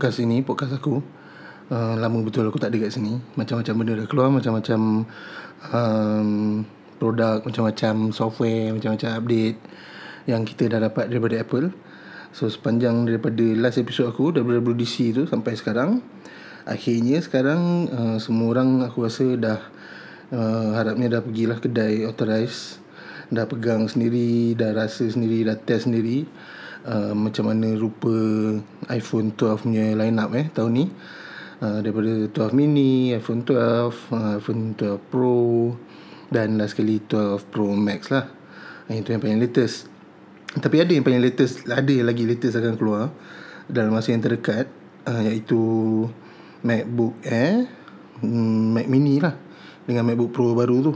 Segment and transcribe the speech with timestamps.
[0.00, 1.04] podcast ini, podcast aku.
[1.68, 3.20] Uh, lama betul aku tak ada kat sini.
[3.36, 5.04] Macam-macam benda dah keluar, macam-macam
[5.76, 6.30] um,
[6.96, 9.60] produk, macam-macam software, macam-macam update
[10.24, 11.76] yang kita dah dapat daripada Apple.
[12.32, 16.00] So sepanjang daripada last episode aku WWDC tu sampai sekarang
[16.64, 19.60] Akhirnya sekarang uh, semua orang aku rasa dah
[20.32, 22.80] uh, Harapnya dah pergilah kedai authorized
[23.28, 26.24] Dah pegang sendiri, dah rasa sendiri, dah test sendiri
[26.86, 28.12] uh, Macam mana rupa
[28.88, 30.86] iPhone 12 punya line up eh tahun ni.
[31.60, 35.74] Uh, Daripada 12 mini, iPhone 12, uh, iPhone 12 Pro
[36.32, 38.28] Dan last sekali 12 Pro Max lah.
[38.90, 39.86] Itu yang paling latest.
[40.50, 43.14] Tapi ada yang paling latest Ada yang lagi latest akan keluar
[43.70, 44.66] Dalam masa yang terdekat
[45.06, 45.62] uh, Iaitu
[46.66, 47.70] MacBook Air
[48.18, 49.38] um, Mac Mini lah
[49.86, 50.92] Dengan MacBook Pro baru tu.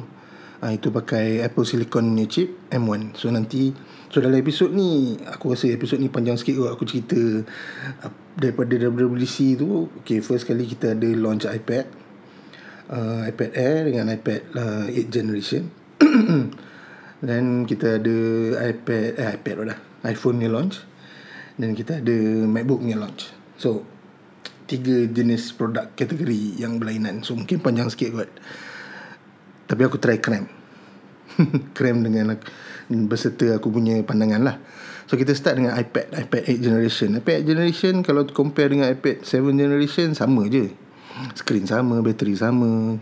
[0.58, 3.70] Uh, Itu pakai Apple Silicon chip M1 So nanti
[4.14, 8.78] So dalam episod ni Aku rasa episod ni panjang sikit kot Aku cerita uh, Daripada
[8.86, 9.90] WWDC tu.
[10.06, 11.86] Okay first kali kita ada launch iPad.
[12.86, 15.62] Uh, iPad Air dengan iPad uh, 8th generation.
[17.26, 18.16] Dan kita ada
[18.74, 19.78] iPad eh, iPad dah.
[20.06, 20.82] iPhone ni launch.
[21.58, 23.34] Dan kita ada MacBook ni launch.
[23.58, 23.82] So
[24.66, 27.22] Tiga jenis produk kategori yang berlainan.
[27.22, 28.30] So mungkin panjang sikit kot.
[29.70, 30.50] Tapi aku try cram
[31.74, 32.34] Cram dengan
[32.88, 34.56] Berserta aku punya pandangan lah.
[35.04, 37.08] So kita start dengan iPad iPad 8 generation.
[37.20, 40.72] iPad 8 generation Kalau compare dengan iPad 7 generation Sama je.
[41.38, 42.98] Screen sama Bateri sama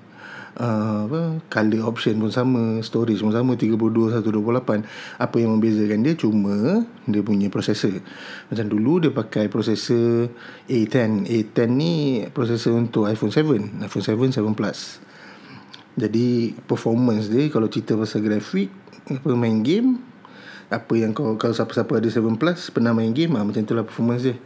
[0.61, 4.85] uh, apa color option pun sama storage pun sama 32 128
[5.17, 6.15] apa yang membezakan dia?
[6.19, 8.03] Cuma dia punya processor
[8.53, 10.29] macam dulu dia pakai processor
[10.69, 11.95] A10 A10 ni
[12.31, 15.01] processor untuk iPhone 7 iPhone 7 7 Plus
[15.93, 18.73] jadi performance dia kalau cerita pasal grafik
[19.13, 20.01] apa main game
[20.73, 24.25] apa yang kau kalau siapa-siapa ada 7 Plus pernah main game ah macam itulah performance
[24.25, 24.37] dia.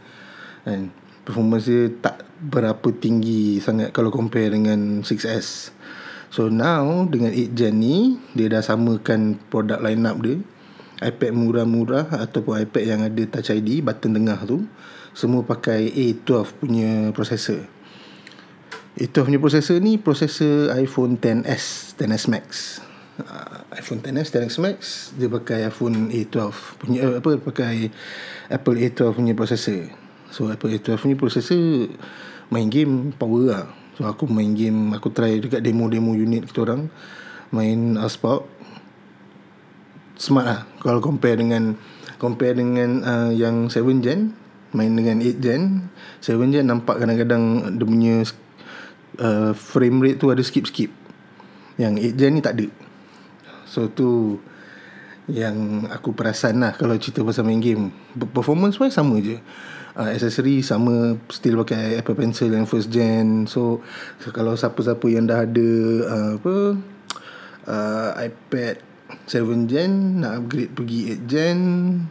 [0.67, 0.91] Kan?
[1.23, 5.71] Performance dia tak berapa tinggi sangat kalau compare dengan 6S
[6.27, 10.39] So now dengan 8 Gen ni Dia dah samakan produk line up dia.
[10.99, 14.67] iPad murah-murah Ataupun iPad yang ada Touch ID Button tengah tu
[15.15, 17.76] Semua pakai A12 punya processor
[18.97, 22.81] A12 punya processor ni Processor iPhone 10s 10s Max.
[23.17, 24.77] Uh, iPhone 10s 10s Max
[25.17, 27.89] Dia pakai iPhone A12 punya uh, Apa Pakai
[28.49, 29.89] Apple A12 punya processor
[30.33, 31.93] So Apple A12 punya processor
[32.49, 33.65] Main game power lah.
[33.97, 36.89] So aku main game Aku try dekat demo-demo unit kita orang
[37.49, 38.45] Main Asphalt.
[40.17, 40.61] Smart lah.
[40.81, 41.73] Kalau compare dengan
[42.17, 44.19] Compare dengan uh, Yang 7 gen
[44.77, 45.61] Main dengan 8 gen
[46.21, 48.15] 7 gen nampak kadang-kadang Dia punya
[49.21, 50.89] uh, Frame rate tu ada skip-skip.
[51.77, 52.67] Yang 8 gen ni tak ada
[53.69, 54.41] So tu
[55.29, 57.93] Yang aku perasan lah Kalau cerita pasal main game.
[58.33, 59.37] Performance wise sama je.
[59.97, 63.49] Uh, accessory sama still pakai Apple Pencil yang first gen.
[63.49, 63.81] So,
[64.21, 65.69] so kalau siapa-siapa yang dah ada
[66.05, 66.55] uh, apa
[67.65, 68.77] uh, iPad
[69.25, 71.59] 7 gen nak upgrade pergi 8 gen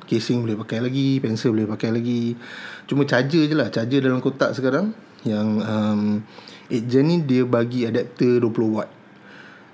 [0.03, 2.35] casing boleh pakai lagi pencil boleh pakai lagi.
[2.91, 3.69] Cuma charger je lah.
[3.71, 4.91] Charger dalam kotak sekarang
[5.23, 6.27] yang um,
[6.69, 8.91] 8 gen ni dia bagi adapter 20 watt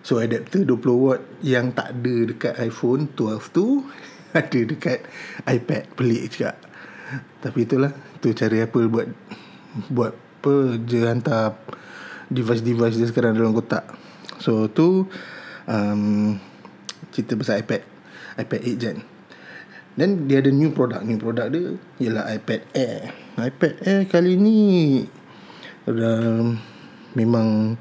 [0.05, 3.85] so adapter 20 watt yang tak ada dekat iPhone 12 tu
[4.41, 5.05] ada dekat
[5.45, 6.57] iPad pelik juga
[7.43, 7.93] tapi itulah
[8.23, 9.09] tu cara Apple buat
[9.93, 11.55] buat apa je hantar
[12.27, 13.87] device-device dia sekarang dalam kotak.
[14.43, 15.07] So tu
[15.71, 16.35] um,
[17.15, 17.83] cerita pasal iPad
[18.43, 18.99] iPad 8 Gen.
[19.93, 24.59] Dan dia ada new product New product dia Ialah iPad Air iPad Air kali ni
[25.85, 26.49] dah,
[27.15, 27.77] Memang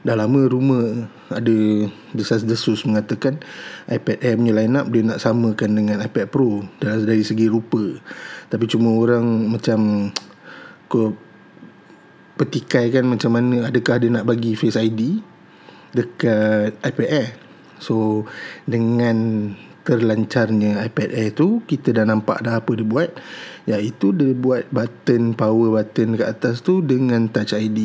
[0.00, 3.36] Dah lama rumor Ada Desas-desus mengatakan
[3.84, 8.00] iPad Air punya line up Dia nak samakan dengan iPad Pro Dari segi rupa.
[8.48, 10.08] Tapi cuma orang macam
[10.88, 11.12] Kau
[12.40, 15.20] Petikai kan macam mana Adakah dia nak bagi Face ID
[15.92, 17.30] Dekat iPad Air.
[17.76, 18.24] So
[18.64, 19.52] Dengan
[19.84, 23.10] Terlancarnya iPad Air tu Kita dah nampak dah apa dia buat.
[23.68, 27.80] Iaitu dia buat button Power button kat atas tu Dengan Touch ID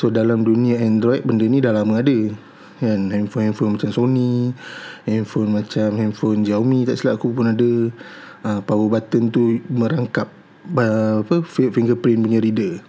[0.00, 2.32] So dalam dunia Android Benda ni dah lama ada
[2.80, 4.56] kan handphone-handphone macam Sony
[5.04, 7.70] handphone macam handphone Xiaomi tak silap aku pun ada
[8.48, 10.32] uh, power button tu merangkap
[10.72, 12.80] uh, apa fingerprint punya reader.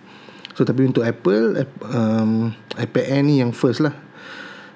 [0.56, 3.92] So tapi untuk Apple um, iPad Air ni yang first lah.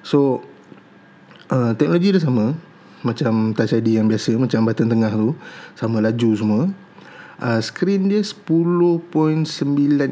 [0.04, 0.44] So
[1.48, 2.52] uh, teknologi dia sama
[3.00, 5.32] macam Touch ID yang biasa macam button tengah tu
[5.72, 6.68] sama laju semua.
[7.36, 9.44] Uh, screen dia 10.9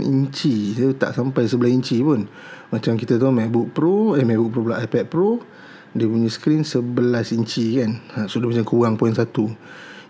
[0.05, 0.77] inci.
[0.77, 2.29] Dia tak sampai 11 inci pun.
[2.69, 5.39] Macam kita tahu MacBook Pro Eh MacBook Pro pula iPad Pro
[5.95, 7.91] Dia punya screen 11 inci kan.
[8.19, 9.25] Ha, So dia macam kurang point 1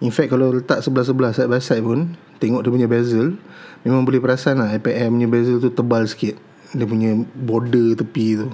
[0.03, 3.39] In fact kalau letak sebelah-sebelah side by side pun tengok dia punya bezel
[3.87, 6.35] Memang boleh perasan lah iPad Air punya bezel tu tebal sikit.
[6.75, 8.49] Dia punya border tepi tu.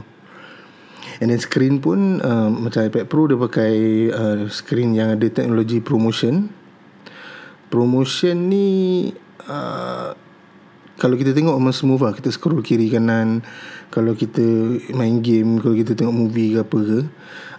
[1.24, 3.72] And then screen pun uh, Macam iPad Pro dia pakai
[4.12, 6.59] uh, Screen yang ada teknologi promotion
[7.70, 8.68] Promotion ni
[9.46, 10.10] uh,
[10.98, 12.12] Kalau kita tengok memang smooth lah.
[12.12, 13.46] Kita scroll kiri kanan
[13.94, 14.42] Kalau kita
[14.92, 17.00] main game Kalau kita tengok movie ke apa ke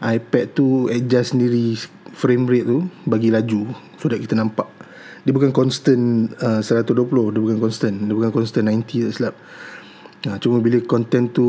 [0.03, 1.79] iPad tu adjust sendiri
[2.11, 4.67] Frame rate tu Bagi laju So that kita nampak.
[5.23, 7.95] Dia bukan constant uh, 120 Dia bukan constant.
[7.95, 9.35] Dia bukan constant 90 tak silap.
[10.21, 11.47] Ha, cuma bila content tu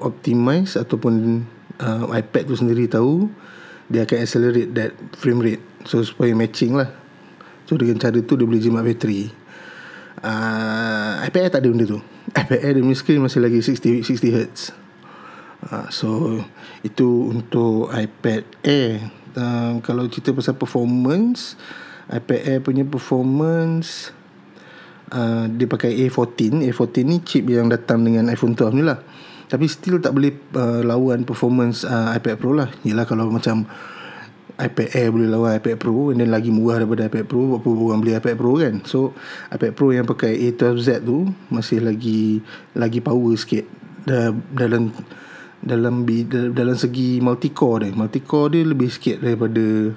[0.00, 1.44] optimize ataupun
[1.76, 3.28] uh, iPad tu sendiri tahu
[3.88, 5.60] dia akan accelerate that frame rate.
[5.84, 7.07] So supaya matching lah
[7.68, 9.28] so dengan cara tu dia boleh jimat bateri.
[10.18, 12.00] Uh, iPad Air tak ada benda tu.
[12.64, 14.58] Air dia punya screen masih lagi 60 60 Hz
[15.68, 16.40] uh, so
[16.84, 21.56] itu untuk iPad Air uh, kalau cerita pasal performance
[22.08, 24.16] iPad Air punya performance
[25.08, 29.00] Uh, dia pakai A14 A14 ni chip yang datang dengan iPhone 12 ni lah.
[29.48, 32.68] Tapi still tak boleh uh, lawan performance uh, iPad Pro lah.
[32.84, 33.64] Yelah kalau macam
[34.58, 38.02] iPad Air boleh lawan iPad Pro And then lagi murah daripada iPad Pro Apa orang
[38.02, 38.82] beli iPad Pro kan.
[38.82, 39.14] So
[39.54, 42.42] iPad Pro yang pakai A12Z tu Masih lagi
[42.74, 43.64] Lagi power sikit.
[44.04, 44.90] Dalam
[45.58, 46.06] dalam
[46.54, 47.94] dalam segi multi core dia.
[47.94, 49.90] Multi core dia lebih sikit daripada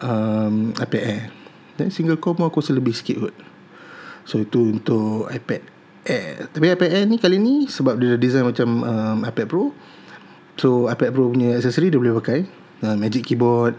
[0.00, 1.24] um, iPad Air.
[1.76, 3.36] Dan single core pun aku rasa lebih sikit kot.
[4.24, 5.62] So itu untuk iPad
[6.08, 6.48] Air.
[6.48, 9.76] Tapi iPad Air ni kali ni Sebab dia dah design macam um, iPad Pro.
[10.56, 13.76] So iPad Pro punya accessory dia boleh pakai uh, Magic Keyboard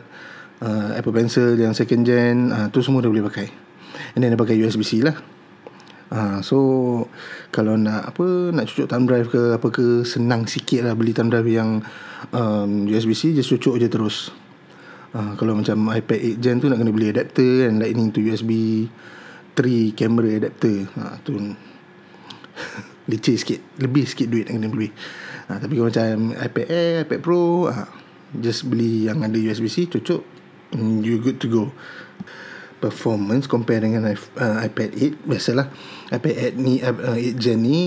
[0.63, 3.47] uh, Apple Pencil yang second gen uh, Tu semua dia boleh pakai.
[4.15, 5.17] And then dia pakai USB-C lah.
[6.07, 6.57] Uh, So
[7.51, 11.27] Kalau nak apa Nak cucuk thumb drive ke Apa ke Senang sikit lah Beli thumb
[11.27, 11.83] drive yang
[12.31, 14.31] um, USB-C Just cucuk je terus.
[15.11, 18.87] Uh, Kalau macam iPad 8 gen tu Nak kena beli adapter kan Lightning to USB
[19.57, 20.85] 3 camera adapter.
[20.93, 21.33] Ha, tu
[23.09, 24.93] leceh sikit lebih sikit duit yang kena beli.
[25.49, 27.89] Ha, tapi kalau macam iPad Air iPad Pro ha,
[28.35, 30.23] just beli yang ada USB-C cucuk
[30.75, 31.63] you good to go.
[32.77, 35.73] Performance compare dengan uh, iPad 8 biasalah.
[36.13, 37.79] iPad 8 ni uh, 8 gen ni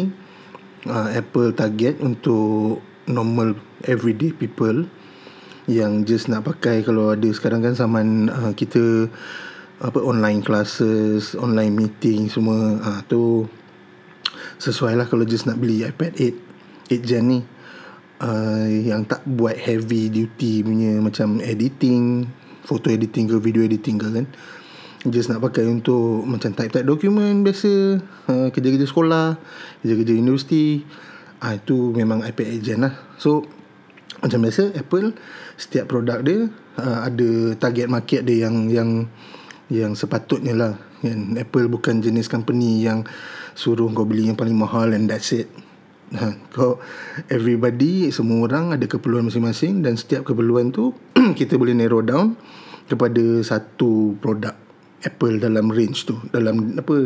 [0.91, 3.55] uh, Apple target untuk normal
[3.87, 4.87] everyday people
[5.71, 9.07] yang just nak pakai kalau ada sekarang kan zaman uh, kita
[9.81, 12.83] apa online classes, online meeting semua.
[12.83, 13.47] Ah tu
[14.59, 17.41] sesuai lah kalau just nak beli iPad 8 8 gen ni
[18.21, 22.29] uh, yang tak buat heavy duty punya macam editing
[22.63, 24.27] foto editing ke video editing ke kan.
[25.09, 27.73] Just nak pakai untuk macam type-type dokumen biasa
[28.29, 29.41] uh, kerja-kerja sekolah
[29.81, 30.85] kerja-kerja universiti.
[31.41, 32.95] Ah itu memang iPad 8 gen lah.
[33.17, 33.49] So
[34.21, 35.17] macam biasa Apple
[35.57, 39.09] setiap produk dia uh, ada target market dia yang yang
[39.73, 40.73] yang sepatutnya lah.
[41.01, 41.41] Kan?
[41.41, 43.09] Apple bukan jenis company yang
[43.57, 45.49] suruh kau beli yang paling mahal and that's it
[46.55, 46.83] kau
[47.31, 50.91] everybody semua orang ada keperluan masing-masing dan setiap keperluan tu
[51.39, 52.35] kita boleh narrow down
[52.91, 54.55] kepada satu produk
[55.07, 56.97] Apple dalam range tu dalam apa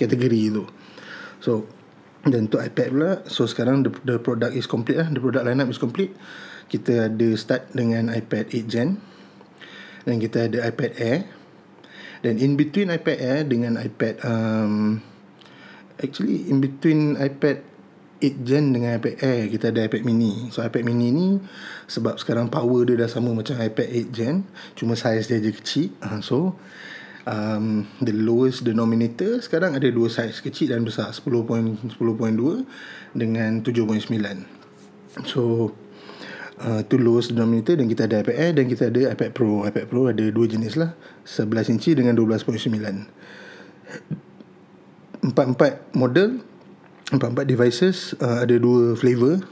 [0.00, 0.64] kategori tu.
[1.44, 1.68] So
[2.24, 5.68] dan untuk iPad pula so sekarang the, the product is complete lah the product lineup
[5.68, 6.16] is complete.
[6.70, 8.88] Kita ada start dengan iPad 8 gen
[10.08, 11.20] dan kita ada iPad Air.
[12.20, 15.00] Dan in between iPad Air dengan iPad um,
[16.00, 17.60] Actually in between iPad
[18.20, 21.28] 8 gen dengan iPad Air Kita ada iPad mini So iPad mini ni
[21.88, 24.36] Sebab sekarang power dia dah sama macam iPad 8 gen
[24.76, 26.60] Cuma size dia je kecil uh, So
[27.24, 31.96] um, The lowest denominator Sekarang ada dua size Kecil dan besar 10.2
[33.16, 35.74] Dengan 7.9 So
[36.60, 39.64] uh, tu lowest denominator dan kita ada iPad Air dan kita ada iPad Pro.
[39.64, 40.94] iPad Pro ada dua jenis lah.
[41.24, 42.60] 11 inci dengan 12.9.
[45.20, 46.40] Empat-empat model,
[47.10, 49.42] empat-empat devices uh, ada dua flavor.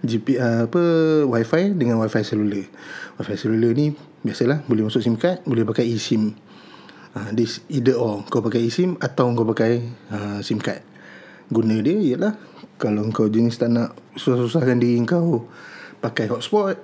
[0.00, 0.82] GP uh, apa
[1.28, 2.64] Wi-Fi dengan Wi-Fi selular.
[3.20, 3.92] Wi-Fi selular ni
[4.24, 6.32] biasalah boleh masuk SIM card, boleh pakai eSIM.
[7.16, 10.80] Uh, this either or kau pakai eSIM atau kau pakai uh, SIM card.
[11.52, 12.36] Guna dia ialah
[12.76, 15.48] kalau kau jenis tak nak susah-susahkan diri kau
[16.04, 16.76] pakai hotspot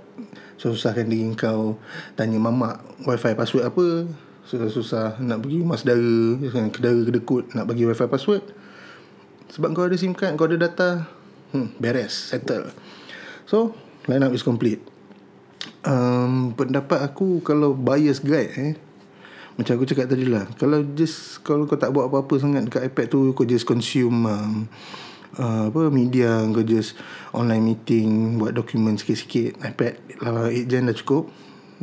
[0.57, 1.77] susah-susahkan diri kau
[2.17, 3.87] tanya mamak wifi password apa
[4.49, 6.13] susah-susah nak pergi rumah saudara
[6.73, 8.43] kedara kedekut nak bagi wifi password
[9.53, 11.05] sebab kau ada sim card kau ada data.
[11.53, 12.73] Hmm, beres settle.
[13.45, 13.77] So
[14.09, 14.81] line up is complete.
[15.85, 18.73] Um, pendapat aku kalau bias guide eh
[19.53, 23.07] macam aku cakap tadi lah Kalau just Kalau kau tak buat apa-apa sangat Dekat iPad
[23.13, 24.65] tu Kau just consume um,
[25.39, 26.97] uh, apa media kau just
[27.33, 31.29] online meeting buat dokumen sikit-sikit iPad lah 8 gen dah cukup.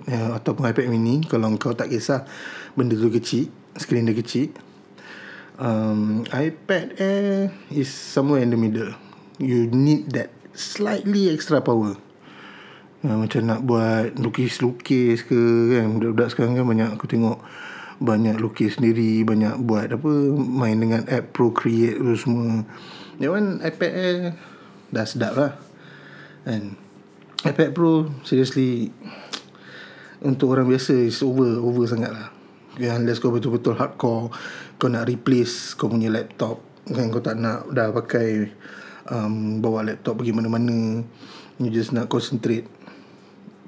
[0.08, 2.24] Uh, ataupun iPad mini kalau kau tak kisah
[2.72, 4.56] benda tu kecil skrin dia kecil
[5.60, 8.96] um, iPad Air is somewhere in the middle.
[9.38, 12.00] You need that slightly extra power.
[13.00, 15.40] Uh, macam nak buat lukis-lukis ke
[15.72, 17.40] kan budak-budak sekarang kan banyak aku tengok
[18.00, 22.68] banyak lukis sendiri banyak buat apa main dengan app Procreate tu semua
[23.24, 24.18] that one iPad Air
[24.92, 25.56] dah sedap lah
[26.44, 26.76] and
[27.48, 28.92] iPad Pro seriously
[30.20, 32.28] untuk orang biasa is over over sangat lah
[32.80, 34.32] unless kau betul-betul hardcore
[34.80, 36.64] kau nak replace kau punya laptop.
[36.88, 38.48] Kan kau tak nak dah pakai
[39.12, 41.04] um, bawa laptop pergi mana-mana.
[41.60, 42.64] You just nak concentrate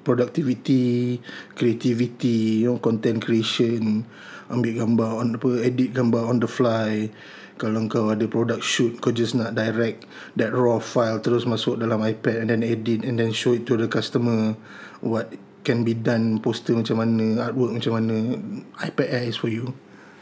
[0.02, 1.20] productivity
[1.54, 4.08] creativity you know, content creation.
[4.48, 7.12] Ambil gambar on apa edit gambar on the fly.
[7.60, 10.08] Kalau kau ada product shoot kau just nak direct
[10.40, 13.78] that raw file terus masuk dalam iPad and then edit and then show it to
[13.78, 14.58] the customer
[15.04, 15.30] what
[15.62, 18.40] can be done poster macam mana artwork macam mana.
[18.82, 19.76] iPad Air is for you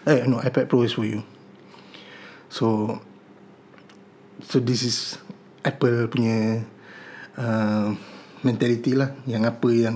[0.09, 1.21] eh no iPad Pro is for you.
[2.49, 2.97] So
[4.41, 5.21] so this is
[5.61, 6.65] Apple punya
[7.37, 7.93] uh,
[8.41, 9.13] mentality lah.
[9.29, 9.95] Yang apa yang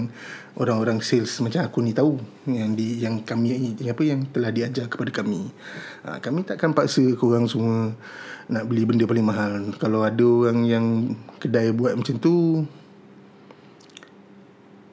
[0.53, 2.21] orang-orang sales macam aku ni tahu.
[2.45, 5.49] Yang di yang kami yang apa yang telah diajar kepada kami.
[6.05, 7.97] Ha, kami takkan paksa korang semua
[8.53, 9.73] nak beli benda paling mahal.
[9.81, 10.85] Kalau ada orang yang
[11.41, 12.61] kedai buat macam tu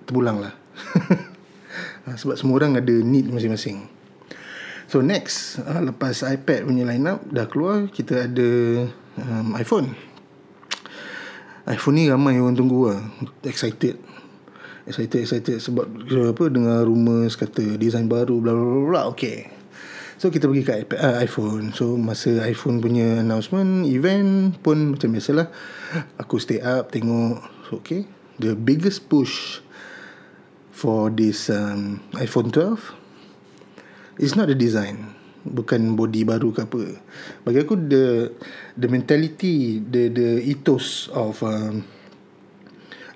[0.09, 0.55] terpulang lah.
[2.09, 4.00] Ha, sebab semua orang ada need masing-masing
[4.91, 8.51] so next ha, lepas iPad punya line up dah keluar kita ada
[9.17, 9.95] um, iPhone.
[11.71, 13.01] iPhone ni ramai orang tunggu lah
[13.47, 14.01] Excited.
[14.89, 19.47] Excited excited Sebab apa Dengar rumours Kata design baru bla bla bla Okay.
[20.21, 21.73] So kita pergi ke iPad, uh, iPhone.
[21.73, 25.49] So masa iPhone punya announcement Event pun macam biasalah.
[26.21, 27.41] Aku stay up Tengok.
[27.71, 28.05] So okay.
[28.41, 29.65] The biggest push
[30.81, 33.00] For this um, iPhone 12
[34.21, 35.17] Is not the design.
[35.41, 37.01] Bukan body baru ke apa.
[37.41, 38.37] Bagi aku the
[38.77, 41.81] the mentality the the ethos of um,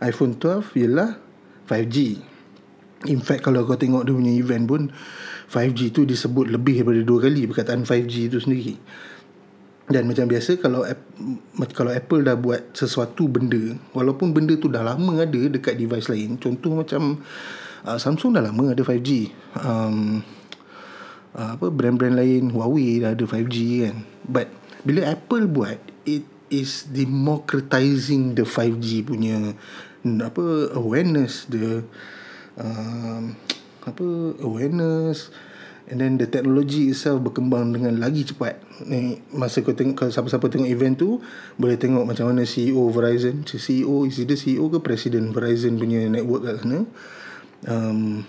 [0.01, 1.21] iPhone 12 ialah
[1.69, 1.97] 5G
[3.13, 4.83] in fact kalau kau tengok dia punya event pun
[5.53, 8.81] 5G tu disebut lebih daripada dua kali perkataan 5G tu sendiri.
[9.85, 10.89] Dan macam biasa kalau
[11.77, 16.41] kalau Apple dah buat sesuatu benda walaupun benda tu dah lama ada dekat device lain
[16.41, 17.21] contoh macam
[17.85, 19.29] uh, Samsung dah lama ada 5G
[19.61, 20.25] um,
[21.35, 23.97] uh, apa brand-brand lain Huawei dah ada 5G kan.
[24.25, 24.49] But
[24.87, 29.59] bila Apple buat it is democratizing the 5G punya
[30.23, 31.83] apa awareness the
[32.57, 33.35] um,
[33.85, 34.07] apa
[34.41, 35.35] awareness.
[35.85, 38.57] And then the technology itself berkembang dengan lagi cepat.
[38.89, 41.21] Ni masa kau tengok kalau siapa-siapa tengok event tu
[41.61, 43.45] boleh tengok macam mana CEO Verizon.
[43.45, 46.89] CEO is either CEO ke President Verizon punya network kat sana?
[47.69, 48.25] Um,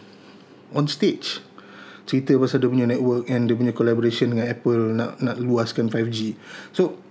[0.76, 1.40] on stage
[2.06, 6.38] cerita pasal dia punya network and dia punya collaboration dengan Apple nak nak luaskan 5G.
[6.72, 7.02] So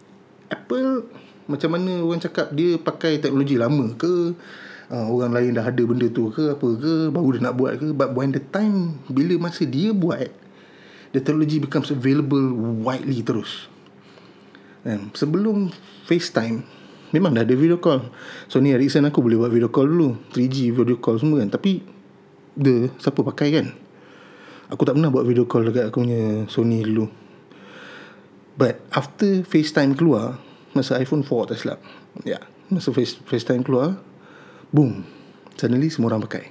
[0.49, 1.11] Apple
[1.51, 4.33] macam mana orang cakap dia pakai teknologi lama ke?
[4.85, 7.11] Uh, orang lain dah ada benda tu ke apa ke?
[7.11, 7.91] Baru dia nak buat ke?
[7.91, 10.31] But when the time bila masa dia buat
[11.11, 12.55] the technology becomes available
[12.87, 13.67] widely terus.
[14.87, 15.75] And sebelum
[16.07, 16.63] FaceTime
[17.11, 18.07] memang dah ada video call.
[18.47, 20.17] So ni Ericsson aku boleh buat video call dulu.
[20.31, 21.51] 3G video call semua kan.
[21.51, 21.83] Tapi
[22.55, 23.67] the siapa pakai kan
[24.75, 27.07] Aku tak pernah buat video call dekat aku punya Sony dulu.
[28.59, 30.38] But after FaceTime keluar
[30.75, 31.78] Masa iPhone 4 tak silap.
[32.26, 32.43] Ya yeah.
[32.71, 34.02] Masa face, FaceTime keluar
[34.75, 35.07] Boom
[35.54, 36.50] Suddenly semua orang pakai.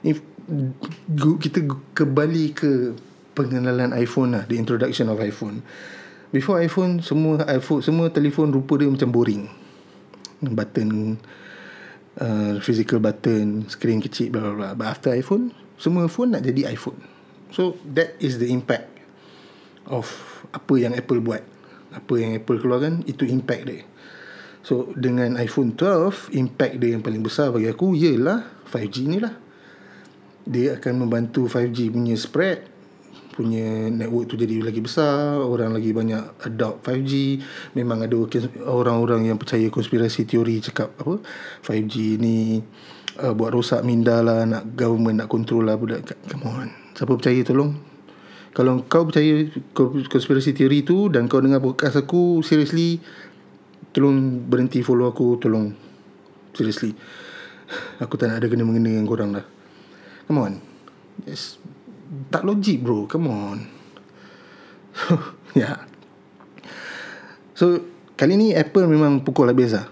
[0.00, 0.24] If
[1.44, 1.60] Kita
[1.92, 2.96] kembali ke
[3.36, 5.60] Pengenalan iPhone lah The introduction of iPhone.
[6.32, 9.44] Before iPhone Semua iPhone Semua telefon rupa dia macam boring.
[10.40, 11.20] Button
[12.16, 14.68] uh, Physical button Screen kecil bla bla bla.
[14.72, 16.96] But after iPhone semua phone nak jadi iPhone.
[17.52, 18.88] So that is the impact
[19.84, 20.08] Of
[20.48, 21.44] apa yang Apple buat.
[21.92, 23.84] Apa yang Apple keluarkan Itu impact dia.
[24.64, 29.36] So dengan iPhone 12 Impact dia yang paling besar bagi aku Ialah 5G ni lah.
[30.48, 32.72] Dia akan membantu 5G punya spread
[33.34, 37.42] punya network tu jadi lagi besar orang lagi banyak adopt 5G
[37.74, 38.14] memang ada
[38.62, 41.18] orang-orang yang percaya konspirasi teori cakap apa
[41.66, 42.62] 5G ni
[43.20, 46.02] uh, buat rosak minda lah nak government nak control lah budak.
[46.30, 46.68] Come on.
[46.94, 47.74] Siapa percaya tolong.
[48.54, 49.50] Kalau kau percaya
[50.06, 53.02] konspirasi teori tu dan kau dengar podcast aku seriously
[53.90, 55.74] tolong berhenti follow aku tolong.
[56.54, 56.94] Seriously.
[57.98, 59.46] Aku tak nak ada kena mengena dengan korang dah.
[60.30, 60.52] Come on.
[61.26, 61.58] Yes.
[62.30, 63.06] Tak logik bro.
[63.06, 63.58] Come on.
[65.54, 65.86] Yeah.
[67.54, 67.78] so
[68.18, 69.86] kali ni Apple memang pukul habis lah.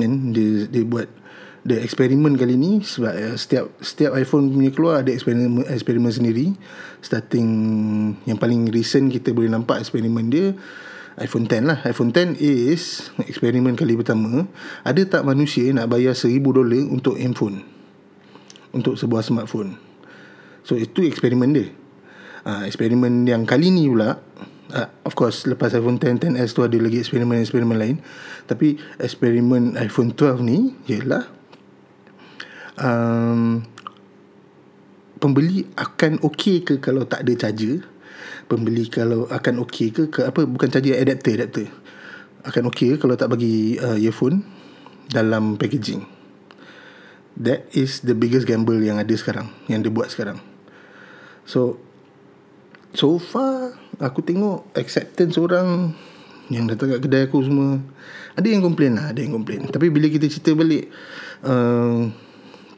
[0.00, 1.17] Kan dia, dia buat
[1.66, 6.54] The eksperimen kali ni sebab uh, setiap setiap iPhone punya keluar ada eksperimen eksperimen sendiri.
[7.02, 7.48] Starting
[8.30, 10.54] yang paling recent kita boleh nampak eksperimen dia
[11.18, 11.78] iPhone 10 lah.
[11.82, 14.46] iPhone 10 is eksperimen kali pertama.
[14.86, 17.66] Ada tak manusia nak bayar 1000 dolar untuk handphone?
[18.70, 19.74] Untuk sebuah smartphone.
[20.62, 21.74] So itu eksperimen dia.
[22.46, 24.22] Uh, eksperimen yang kali ni pula
[24.72, 27.96] uh, of course lepas iPhone 10 10s tu ada lagi eksperimen-eksperimen lain
[28.46, 31.37] tapi eksperimen iPhone 12 ni ialah
[32.78, 33.62] um,
[35.18, 37.82] pembeli akan okey ke kalau tak ada charger?
[38.48, 41.66] Pembeli kalau akan okey ke, ke apa bukan charger adapter adapter.
[42.46, 44.46] Akan okey ke kalau tak bagi uh, earphone
[45.10, 46.06] dalam packaging.
[47.38, 50.42] That is the biggest gamble yang ada sekarang yang dia buat sekarang.
[51.46, 51.78] So
[52.96, 55.94] so far aku tengok acceptance orang
[56.48, 57.76] yang datang kat kedai aku semua
[58.32, 59.68] ada yang komplain lah ada yang komplain.
[59.68, 60.88] Tapi bila kita cerita balik
[61.44, 62.08] uh,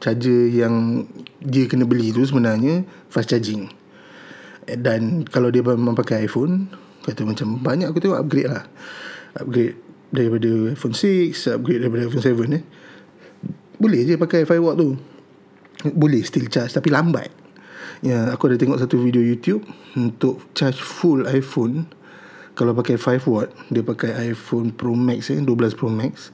[0.01, 1.05] charger yang
[1.39, 3.69] dia kena beli tu sebenarnya fast charging.
[4.65, 6.67] Dan kalau dia memang pakai iPhone
[7.05, 8.65] kata macam banyak aku tengok upgrade lah.
[9.37, 9.77] Upgrade
[10.11, 12.63] daripada iPhone 6 upgrade daripada iPhone 7 eh.
[13.77, 14.97] Boleh je pakai 5 watt tu.
[15.93, 17.29] Boleh still charge tapi lambat.
[18.01, 19.61] Ya aku ada tengok satu video YouTube
[19.93, 21.85] untuk charge full iPhone.
[22.57, 26.33] Kalau pakai 5 watt dia pakai iPhone Pro Max eh 12 Pro Max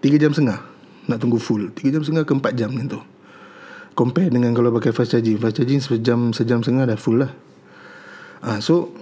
[0.00, 0.71] 3 jam setengah
[1.06, 1.70] nak tunggu full.
[1.74, 3.00] 3 jam setengah ke 4 jam macam tu.
[3.92, 5.36] Compare dengan kalau pakai fast charging.
[5.36, 7.32] Fast charging sejam sejam setengah dah full lah.
[8.42, 8.94] Ah so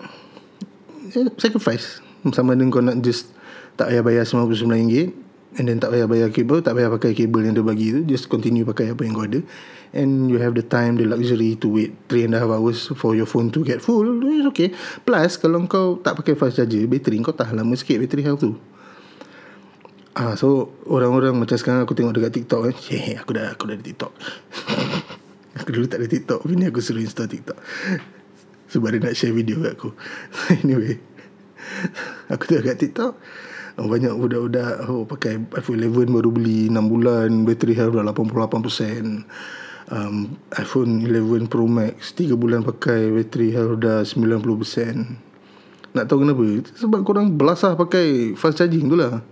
[1.13, 2.03] eh, sacrifice.
[2.33, 3.33] Sama dengan kau nak just
[3.79, 4.93] tak payah bayar RM99
[5.57, 8.29] and then tak payah bayar kabel tak payah pakai kabel yang dia bagi tu just
[8.29, 9.41] continue pakai apa yang kau ada.
[9.91, 13.19] And you have the time the luxury to wait 3 and a half hours for
[13.19, 14.71] your phone to get full it's okay.
[15.03, 18.55] Plus kalau kau tak pakai fast charger bateri kau tahan lama sikit bateri health tu
[20.11, 22.77] Ah, so orang-orang macam sekarang aku tengok dekat TikTok eh.
[23.23, 24.11] Aku dah aku dah ada TikTok.
[25.63, 27.55] aku dulu tak ada TikTok, Ini aku suruh install TikTok.
[28.75, 29.95] Sebab dia nak share video kat aku.
[30.67, 30.99] anyway.
[32.27, 33.13] aku tengok kat TikTok.
[33.79, 39.31] Oh, banyak budak-budak oh, pakai iPhone 11 baru beli 6 bulan, bateri health dah 88%.
[39.91, 45.95] Um, iPhone 11 Pro Max 3 bulan pakai bateri health dah 90%.
[45.95, 46.67] Nak tahu kenapa?
[46.83, 49.23] Sebab korang belasah pakai fast charging tu lah.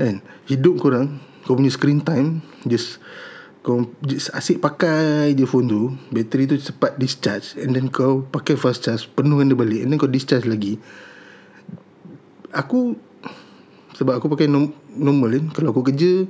[0.00, 0.24] Kan?
[0.48, 3.04] Hidup korang Kau punya screen time Just
[3.60, 8.56] Kau just asyik pakai je phone tu Bateri tu cepat discharge And then kau pakai
[8.56, 10.80] fast charge Penuhkan dia balik And then kau discharge lagi.
[12.56, 12.96] Aku
[14.00, 16.24] Sebab aku pakai normal kan Kalau aku kerja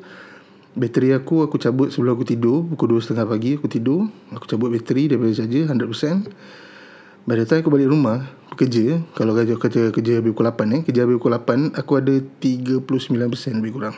[0.74, 5.06] Bateri aku Aku cabut sebelum aku tidur Pukul 2.30 pagi Aku tidur Aku cabut bateri
[5.06, 6.69] Daripada charger 100%
[7.28, 8.24] By the time aku balik rumah
[8.56, 12.14] Kerja Kalau kerja, kerja, kerja habis pukul 8 eh, Kerja habis pukul 8 Aku ada
[12.40, 13.96] 39% lebih kurang.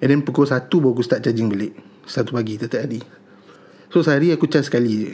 [0.00, 1.76] And then pukul 1 Baru aku start charging balik.
[2.08, 3.00] Satu pagi Tetap hari.
[3.92, 5.12] So sehari aku charge sekali je.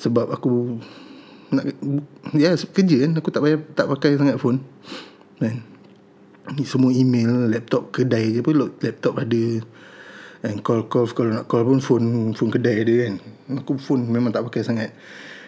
[0.00, 0.80] Sebab aku
[1.52, 1.64] nak
[2.36, 4.60] Ya kerja kan Aku tak payah Tak pakai sangat phone.
[5.40, 5.64] Kan?
[6.54, 9.42] Ni semua email Laptop kedai je pun Laptop ada
[10.44, 13.14] And call call Kalau nak call pun Phone phone kedai ada kan.
[13.64, 14.92] Aku phone memang tak pakai sangat.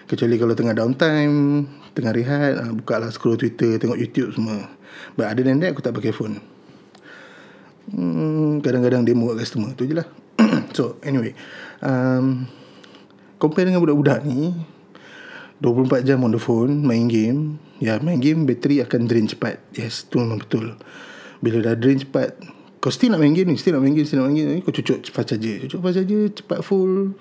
[0.09, 4.73] Kecuali kalau tengah downtime Tengah rehat uh, Buka lah scroll Twitter Tengok YouTube semua.
[5.15, 6.41] But other than that Aku tak pakai phone.
[7.93, 10.09] Hmm, Kadang-kadang demo kat customer Tu je lah.
[10.77, 11.37] So anyway
[11.85, 12.49] um,
[13.37, 14.57] Compare dengan budak-budak ni
[15.61, 17.61] 24 jam on the phone Main game.
[17.77, 19.61] Ya main game Bateri akan drain cepat.
[19.77, 20.73] Yes tu memang betul.
[21.45, 24.23] Bila dah drain cepat kau still nak main game ni Still nak main game Still
[24.23, 24.62] nak main game.
[24.62, 27.17] Kau cucuk cepat saja Cucuk cepat saja Cepat full.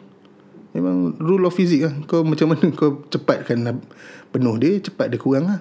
[0.76, 1.96] Memang rule of physics lah.
[2.06, 3.82] Kau macam mana Kau cepatkan
[4.30, 5.60] Penuh dia Cepat dia kurang lah.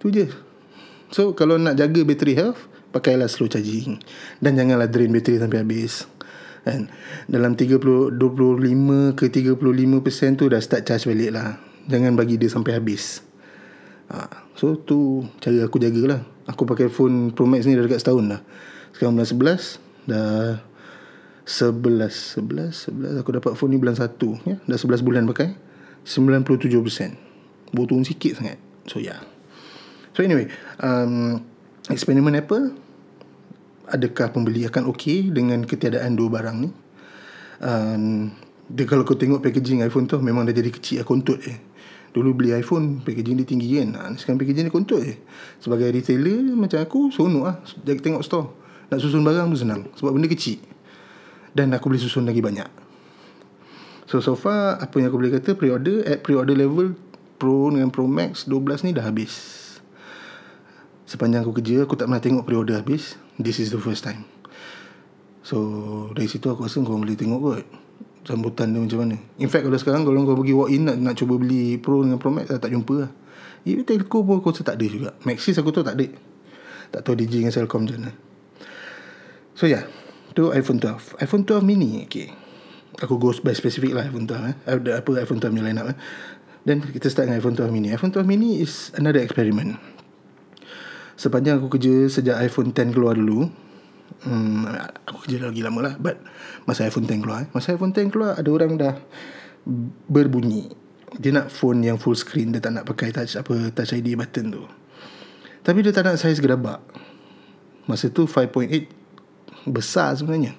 [0.00, 0.26] Tu je.
[1.12, 2.58] So kalau nak jaga battery health
[2.94, 3.98] Pakailah slow charging.
[4.38, 6.06] Dan janganlah drain battery sampai habis.
[6.62, 6.94] Kan?
[7.26, 11.58] Dalam 30 25 ke 35% tu dah start charge balik lah.
[11.90, 13.20] Jangan bagi dia sampai habis.
[14.04, 14.28] Ha.
[14.52, 18.40] so tu cara aku jagalah Aku pakai phone Pro Max ni dah dekat setahun dah.
[18.94, 20.60] Sekarang bulan 11 Dah
[21.44, 24.14] 11 11 11 Aku dapat phone ni bulan 1
[24.46, 24.56] ya?
[24.64, 25.56] Dah 11 bulan pakai
[26.06, 28.60] 97% Baru turun sikit sangat.
[28.86, 29.18] So yeah
[30.14, 30.46] So anyway
[30.78, 31.42] um,
[31.90, 32.76] Eksperimen Apple
[33.90, 36.70] Adakah pembeli akan okey Dengan ketiadaan dua barang ni?
[37.64, 38.32] Um,
[38.68, 41.73] dia, Kalau kau tengok packaging iPhone tu Memang dah jadi kecil Kontut eh
[42.14, 43.90] Dulu beli iPhone Packaging dia tinggi kan.
[43.98, 45.18] Ha, Sekarang packaging dia kontut je.
[45.58, 47.56] Sebagai retailer Macam aku Seronok lah.
[47.82, 48.54] Tengok store.
[48.94, 50.62] Nak susun barang pun senang Sebab benda kecil.
[51.50, 52.70] Dan aku boleh susun lagi banyak.
[54.06, 56.94] So so far Apa yang aku boleh kata Pre-order At pre-order level
[57.34, 59.60] Pro dengan Pro Max 12 ni dah habis.
[61.04, 63.18] Sepanjang aku kerja Aku tak pernah tengok pre-order habis.
[63.42, 64.22] This is the first time.
[65.42, 65.58] So
[66.14, 67.83] dari situ aku rasa kau boleh tengok kot
[68.24, 69.16] Sambutan dia macam mana.
[69.36, 72.16] In fact kalau sekarang Kalau kau pergi walk in nak, nak cuba beli Pro dengan
[72.16, 73.10] Pro Max Tak jumpa lah.
[73.68, 75.10] Even telco pun aku rasa tak ada juga.
[75.24, 76.08] Maxis aku tahu tak ada.
[76.88, 78.12] Tak tahu DJ dengan Cellcom macam mana.
[79.52, 79.84] So yeah
[80.34, 82.32] Tu iPhone 12 iPhone 12 mini Okay
[83.02, 84.56] Aku go by specific lah iPhone 12 eh.
[84.98, 85.98] Apa iPhone 12 punya line up eh.
[86.64, 87.92] Then kita start dengan iPhone 12 mini.
[87.92, 89.76] iPhone 12 mini is another experiment.
[91.18, 93.50] Sepanjang aku kerja Sejak iPhone 10 keluar dulu
[94.22, 94.70] hmm,
[95.10, 96.22] Aku kerja lagi lama lah But
[96.64, 97.48] Masa iPhone 10 keluar eh.
[97.50, 98.94] Masa iPhone 10 keluar Ada orang dah
[100.06, 100.70] Berbunyi.
[101.18, 104.54] Dia nak phone yang full screen Dia tak nak pakai touch apa Touch ID button
[104.54, 104.64] tu.
[105.64, 106.84] Tapi dia tak nak size gerabak.
[107.88, 108.68] Masa tu 5.8
[109.64, 110.52] Besar sebenarnya.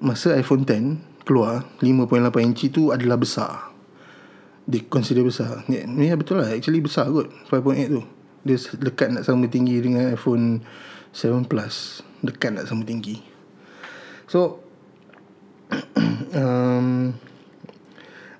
[0.00, 3.70] Masa iPhone 10 Keluar 5.8 inci tu adalah besar.
[4.66, 5.62] Dia consider besar.
[5.70, 6.50] Ni, ni betul lah.
[6.50, 8.02] Actually besar kot 5.8 tu.
[8.42, 10.64] Dia dekat nak sama tinggi Dengan iPhone
[11.12, 12.00] 7 Plus.
[12.24, 13.32] Dekat nak sama tinggi.
[14.32, 14.64] So
[16.40, 17.12] um,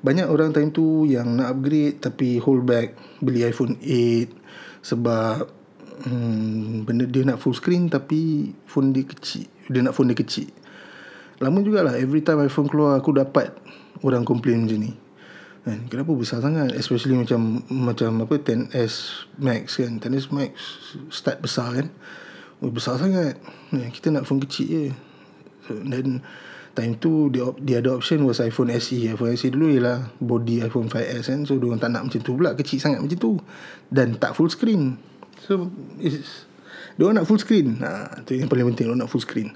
[0.00, 5.36] Banyak orang time tu Yang nak upgrade Tapi hold back Beli iPhone 8 Sebab
[6.08, 10.48] hmm, Benda dia nak full screen Tapi Phone dia kecil Dia nak phone dia kecil.
[11.44, 13.52] Lama jugalah Every time iPhone keluar Aku dapat
[14.00, 14.92] Orang komplain macam ni.
[15.62, 15.86] Kan?
[15.86, 16.74] Kenapa besar sangat?
[16.74, 20.02] Especially macam Macam apa 10S Max kan?
[20.02, 20.52] 10S Max
[21.12, 21.88] Start besar kan
[22.70, 23.42] Besar sangat.
[23.74, 23.90] Kan?
[23.90, 24.84] Kita nak phone kecil je.
[25.72, 26.22] Dan
[26.72, 30.88] Time tu dia, dia ada option Was iPhone SE iPhone SE dulu ialah Body iPhone
[30.88, 31.40] 5S kan.
[31.44, 32.56] So diorang tak nak macam tu pula.
[32.56, 33.36] Kecil sangat macam tu.
[33.92, 34.96] Dan tak full screen.
[35.44, 35.68] So
[36.00, 36.48] it's,
[36.96, 37.76] Diorang nak full screen.
[37.84, 38.88] Ha, Itu yang paling penting.
[38.88, 39.52] Diorang nak full screen.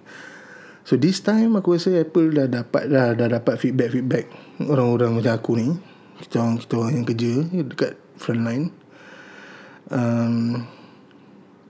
[0.84, 4.30] So this time aku rasa Apple dah dapat dah, dah dapat feedback-feedback
[4.68, 5.72] orang-orang macam aku ni.
[6.20, 7.32] Kita orang kita orang yang kerja
[7.64, 8.76] dekat frontline.
[9.88, 10.68] Um,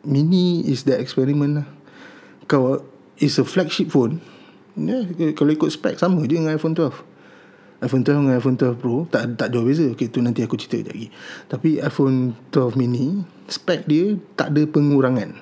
[0.06, 1.68] mini is the experiment lah.
[2.46, 2.80] Kau
[3.18, 4.22] is a flagship phone.
[4.78, 6.94] Yeah, kalau ikut spek sama je dengan iPhone 12.
[7.76, 9.88] iPhone 12 dengan iPhone 12 Pro tak tak jauh beza.
[9.92, 11.10] Okey tu nanti aku cerita lagi.
[11.50, 15.36] Tapi iPhone 12 mini spek dia tak ada pengurangan.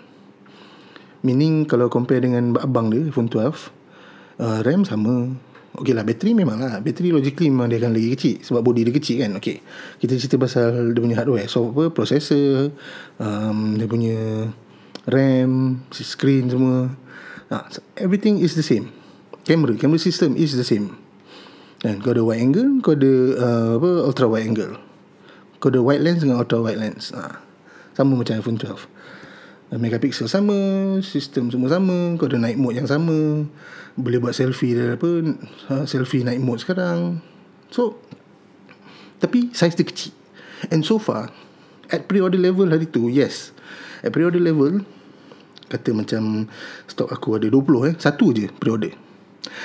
[1.24, 3.70] Meaning kalau compare dengan abang dia iPhone 12
[4.40, 5.34] uh, RAM sama
[5.74, 6.78] Okay lah bateri memang lah.
[6.78, 9.34] Bateri logically memang dia akan lagi kecil Sebab body dia kecil kan.
[9.42, 9.58] Okay
[9.98, 11.50] Kita cerita pasal dia punya hardware.
[11.50, 12.70] Software, processor
[13.18, 14.48] um, Dia punya
[15.10, 16.94] RAM Screen semua.
[17.50, 17.64] Uh,
[17.98, 18.94] Everything is the same.
[19.42, 20.94] Camera Camera system is the same.
[21.82, 24.78] Dan kau ada wide angle Kau ada uh, apa ultra wide angle.
[25.58, 27.10] Kau ada wide lens dengan ultra wide lens.
[27.10, 27.34] Uh,
[27.98, 28.94] Sama macam iPhone 12
[29.72, 30.54] megapixel sama
[31.00, 33.48] sistem semua sama kau ada night mode yang sama.
[33.94, 35.08] Boleh buat selfie dia apa
[35.70, 37.22] ha, selfie night mode sekarang.
[37.72, 37.96] So
[39.22, 40.12] tapi size dia kecil.
[40.68, 41.32] And so far
[41.88, 43.54] at pre-order level hari tu yes.
[44.04, 44.84] At pre-order level
[45.72, 46.50] kata macam
[46.86, 47.94] stok aku ada 20 eh.
[47.96, 48.92] Satu je pre-order.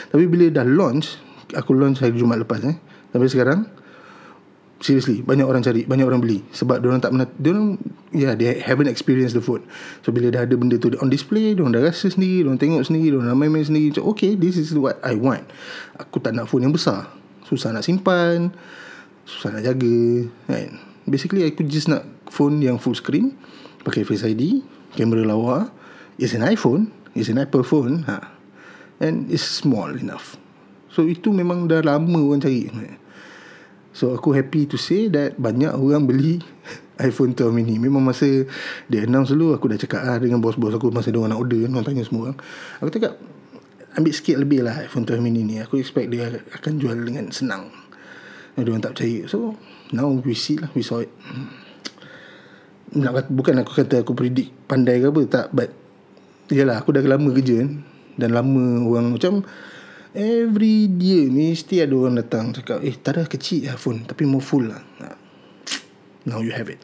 [0.10, 1.20] Tapi bila dah launch
[1.54, 2.78] aku launch hari Jumaat lepas eh.
[3.12, 3.79] Sampai sekarang
[4.80, 6.40] seriously banyak orang cari banyak orang beli.
[6.56, 7.76] Sebab dia orang tak pernah dia orang
[8.16, 9.64] yeah they haven't experienced the food.
[10.04, 12.60] So bila dah ada benda tu on display dia orang dah rasa sendiri dia orang
[12.60, 13.92] tengok sendiri dia orang main-main sendiri.
[13.94, 15.46] So okay this is what i want.
[16.00, 17.12] Aku tak nak phone yang besar.
[17.46, 18.56] Susah nak simpan
[19.30, 20.82] susah nak jaga kan?
[21.06, 23.38] Basically aku just nak phone yang full screen
[23.86, 24.66] pakai face id
[24.96, 25.70] kamera lawa.
[26.20, 28.32] Is an iphone is an apple phone ha.
[29.00, 30.36] And it's small enough.
[30.92, 32.68] So itu memang dah lama orang cari
[34.00, 36.40] So aku happy to say that banyak orang beli
[37.04, 37.76] iPhone 12 mini.
[37.84, 38.48] Memang masa
[38.88, 41.68] dia announce dulu aku dah cakap lah dengan bos-bos aku masa dia orang nak order
[41.68, 42.40] orang tanya semua orang.
[42.80, 43.20] Aku cakap
[44.00, 45.60] ambil sikit lebih lah iPhone 12 mini ni.
[45.60, 47.68] Aku expect dia akan jual dengan senang.
[48.56, 49.28] Dia orang tak percaya.
[49.28, 49.60] So
[49.92, 51.12] now we see lah we saw it.
[52.96, 55.76] Nak kata, bukan aku kata aku predict pandai ke apa tak but
[56.48, 57.84] yalah aku dah lama kerja kan
[58.16, 59.44] dan lama orang macam
[60.10, 64.42] Every dia Mesti ada orang datang Cakap Eh tak ada kecil lah phone Tapi more
[64.42, 64.82] full lah.
[66.26, 66.82] Now you have it.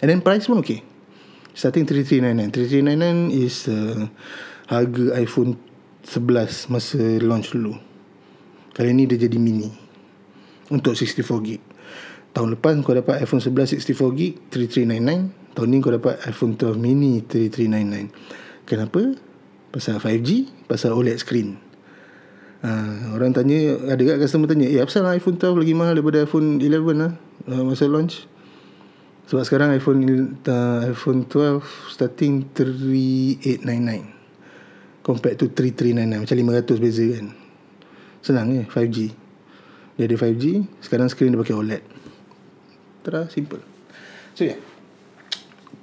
[0.00, 0.80] And then price pun okay.
[1.52, 2.72] Starting 3399
[3.30, 4.08] 3399 is uh,
[4.68, 5.60] Harga iPhone
[6.04, 7.76] 11 Masa launch dulu.
[8.74, 9.70] Kali ni dia jadi mini.
[10.72, 11.60] Untuk 64GB
[12.34, 17.22] Tahun lepas kau dapat iPhone 11 64GB 3399 Tahun ni kau dapat iPhone 12 mini
[17.22, 19.02] 3399 Kenapa?
[19.70, 21.63] Pasal 5G Pasal OLED screen
[22.64, 26.64] Ha, orang tanya ada kat customer tanya eh apa iPhone 12 lagi mahal daripada iPhone
[26.64, 27.12] 11 lah
[27.52, 28.24] uh, masa launch?
[29.28, 30.00] Sebab sekarang iPhone
[30.48, 31.60] uh, iPhone 12
[31.92, 37.26] starting 3899 compared to 3399 macam 500 beza kan.
[38.24, 39.12] Senang je 5G
[39.94, 40.44] dia ada 5G
[40.80, 41.84] sekarang screen dia pakai OLED
[43.04, 43.60] Tera simple.
[44.32, 44.56] So yeah.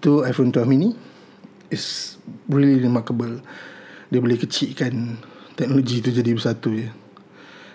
[0.02, 0.98] Tu iPhone 12 mini
[1.70, 2.18] is
[2.50, 3.38] really remarkable.
[4.10, 5.22] Dia boleh kecilkan
[5.62, 6.90] Teknologi tu jadi bersatu je.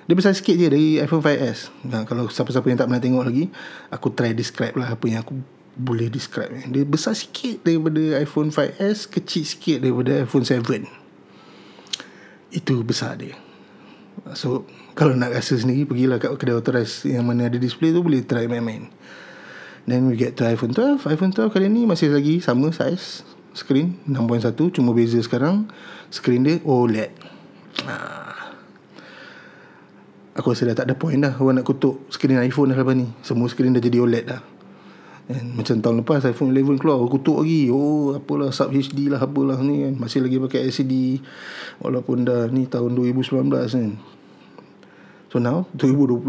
[0.06, 3.50] Dia besar sikit je Dari iPhone 5S nah, Kalau siapa-siapa yang tak pernah tengok lagi
[3.90, 5.34] Aku try describe lah Apa yang aku
[5.76, 10.86] boleh describe Dia besar sikit Daripada iPhone 5S Kecil sikit Daripada iPhone 7
[12.54, 13.34] Itu besar dia.
[14.38, 18.22] So Kalau nak rasa sendiri Pergilah kat kedai authorized Yang mana ada display tu Boleh
[18.22, 18.88] try main-main.
[19.90, 23.26] Then we get to iPhone 12 iPhone 12 kali ni Masih lagi sama size
[23.58, 25.66] Screen 6.1 Cuma beza sekarang.
[26.14, 27.25] Screen dia OLED
[27.84, 28.56] ah.
[30.36, 31.32] Aku rasa dah tak ada point dah.
[31.40, 33.08] Orang nak kutuk Screen iPhone dah lepas ni.
[33.24, 34.42] Semua screen dah jadi OLED dah.
[35.26, 37.72] And macam tahun lepas iPhone 11 keluar Aku kutuk lagi.
[37.72, 39.96] Oh apalah Sub HD lah Apalah ni kan.
[39.96, 41.24] Masih lagi pakai LCD
[41.80, 43.90] Walaupun dah ni Tahun 2019 kan.
[45.32, 46.20] So now 2020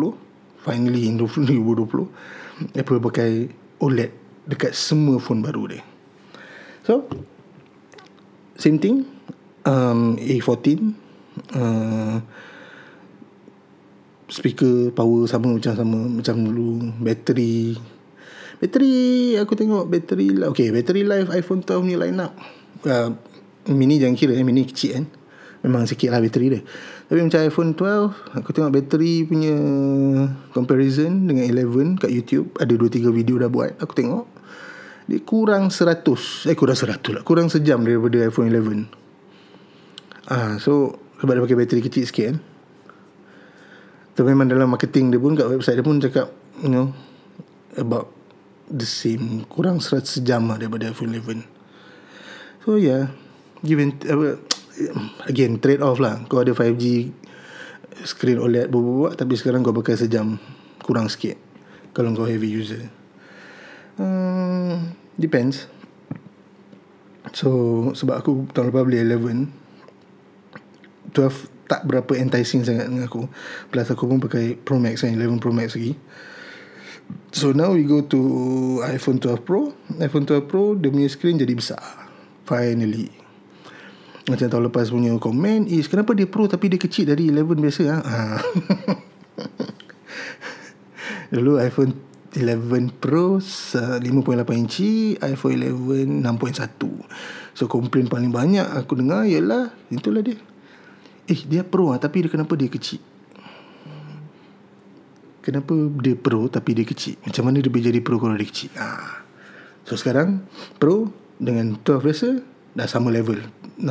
[0.63, 2.07] Finally in 2020
[2.79, 3.51] Apple pakai
[3.83, 4.12] OLED
[4.47, 5.83] Dekat semua phone baru dia.
[6.88, 7.05] So
[8.55, 9.05] Same thing
[9.67, 11.07] um, A14
[11.56, 12.17] uh,
[14.28, 16.84] Speaker power sama macam sama Macam dulu.
[17.00, 17.78] Battery
[18.58, 22.34] Bateri Aku tengok bateri Okay bateri life iPhone 12 ni line up.
[22.84, 23.13] Uh,
[23.67, 24.43] Mini jangan kira eh.
[24.47, 25.06] Mini kecil kan.
[25.65, 26.62] Memang sikit lah bateri dia.
[27.08, 29.56] Tapi macam iPhone 12 Aku tengok bateri punya
[30.52, 34.28] Comparison Dengan 11 Kat YouTube Ada 2-3 video dah buat Aku tengok
[35.08, 38.91] Dia kurang 100 Eh kurang 100 lah Kurang sejam daripada iPhone 11
[40.28, 42.38] Ah, So Sebab dia pakai bateri kecil sikit kan?
[44.17, 46.34] Tapi memang dalam marketing dia pun Kat website dia pun cakap
[46.65, 46.88] You know
[47.77, 48.10] About
[48.67, 51.45] the same kurang 100 sejam lah daripada iPhone 11
[52.67, 53.08] so yeah
[53.63, 54.36] given uh,
[55.25, 56.21] again trade off lah.
[56.30, 57.10] Kau ada 5G
[58.06, 60.38] screen OLED buat tapi sekarang kau pakai sejam
[60.86, 61.38] kurang sikit
[61.93, 62.86] kalau kau heavy user.
[63.97, 65.65] Um, depends.
[67.34, 67.49] So
[67.97, 69.66] sebab aku tahun lepas beli 11
[71.13, 73.28] 12 tak berapa enticing sangat dengan aku.
[73.70, 76.00] Plus aku pun pakai Pro Max kan 11 Pro Max lagi.
[77.32, 78.20] So now we go to
[78.88, 79.76] iPhone 12 Pro.
[80.00, 81.84] iPhone 12 Pro Dia punya screen jadi besar.
[82.48, 83.12] Finally.
[84.28, 87.84] Macam tahun lepas punya komen Is kenapa dia Pro Tapi dia kecil dari 11 biasa
[87.88, 88.00] ha?
[91.36, 91.96] Dulu iPhone
[92.36, 94.04] 11 Pro 5.8
[94.52, 100.36] inci iPhone 11 6.1 So komplain paling banyak Aku dengar Ialah Itulah dia
[101.28, 103.04] Eh dia Pro lah Tapi dia kenapa dia kecil?
[105.48, 105.72] Kenapa
[106.04, 107.16] dia pro tapi dia kecil?
[107.24, 108.68] Macam mana dia boleh jadi pro kalau dia kecil?
[108.76, 109.24] Ha.
[109.88, 110.44] So sekarang
[110.76, 111.08] Pro
[111.40, 112.28] dengan 12 biasa
[112.76, 113.40] Dah sama level
[113.80, 113.88] 6.1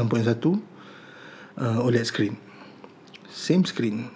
[1.56, 2.36] uh, OLED screen.
[3.32, 4.12] Same screen.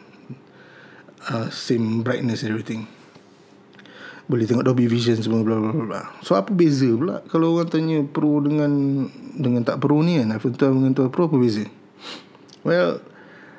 [1.33, 2.85] Uh, Same brightness and everything.
[4.29, 6.03] Boleh tengok Dolby Vision semua bla bla bla.
[6.23, 8.71] So apa beza pula kalau orang tanya Pro dengan
[9.35, 10.31] dengan tak Pro ni kan?
[10.37, 11.65] iPhone 12 dengan 12 Pro apa beza?
[12.63, 13.03] Well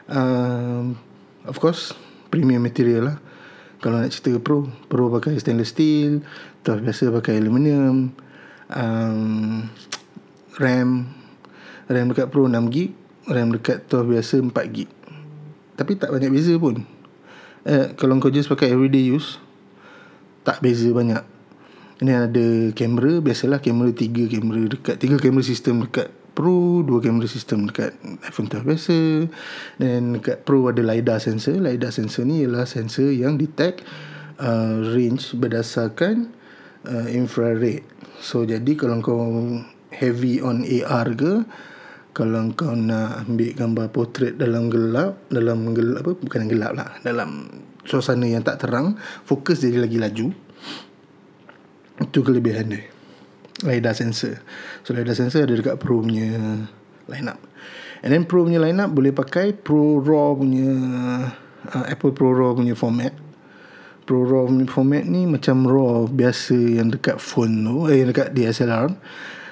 [0.09, 0.97] um,
[1.45, 1.93] of course
[2.31, 3.17] premium material lah.
[3.81, 6.21] Kalau nak cerita pro pro pakai stainless steel
[6.61, 8.13] tu biasa pakai aluminium
[8.69, 9.65] um,
[10.61, 10.89] RAM
[11.89, 12.93] RAM dekat pro 6GB
[13.25, 15.01] RAM dekat tu biasa 4GB
[15.81, 16.85] tapi tak banyak beza pun.
[17.65, 19.41] Eh, kalau kau just pakai everyday use
[20.45, 21.25] tak beza banyak.
[22.05, 22.45] Ini ada
[22.77, 27.93] kamera biasalah kamera 3 kamera dekat 3 kamera sistem dekat Pro dua kamera sistem dekat
[28.25, 28.97] iPhone 12 biasa.
[29.77, 31.61] Dan dekat Pro ada LiDAR sensor.
[31.61, 33.85] LiDAR sensor ni ialah sensor yang detect
[34.41, 36.33] uh, range berdasarkan
[36.89, 37.85] uh, infrared.
[38.17, 39.21] So jadi kalau kau
[39.93, 41.45] heavy on AR ke
[42.17, 47.47] kalau kau nak ambil gambar portrait dalam gelap dalam gelap apa bukan gelap lah dalam
[47.87, 50.27] suasana yang tak terang fokus jadi lagi laju
[52.01, 52.83] itu kelebihan dia
[53.61, 54.41] LiDAR sensor.
[54.85, 56.27] So LiDAR sensor ada dekat Pro punya
[57.09, 57.39] lineup
[58.01, 60.73] And then Pro punya lineup boleh pakai Pro RAW punya
[61.69, 63.13] uh, Apple Pro RAW punya format.
[64.09, 68.33] Pro RAW punya format ni macam RAW biasa yang dekat phone tu Eh yang dekat
[68.33, 68.89] DSLR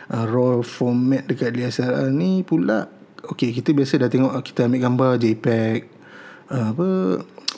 [0.10, 5.12] uh, RAW format dekat DSLR ni pula Okay kita biasa dah tengok kita ambil gambar
[5.22, 5.80] JPEG
[6.50, 6.88] uh, apa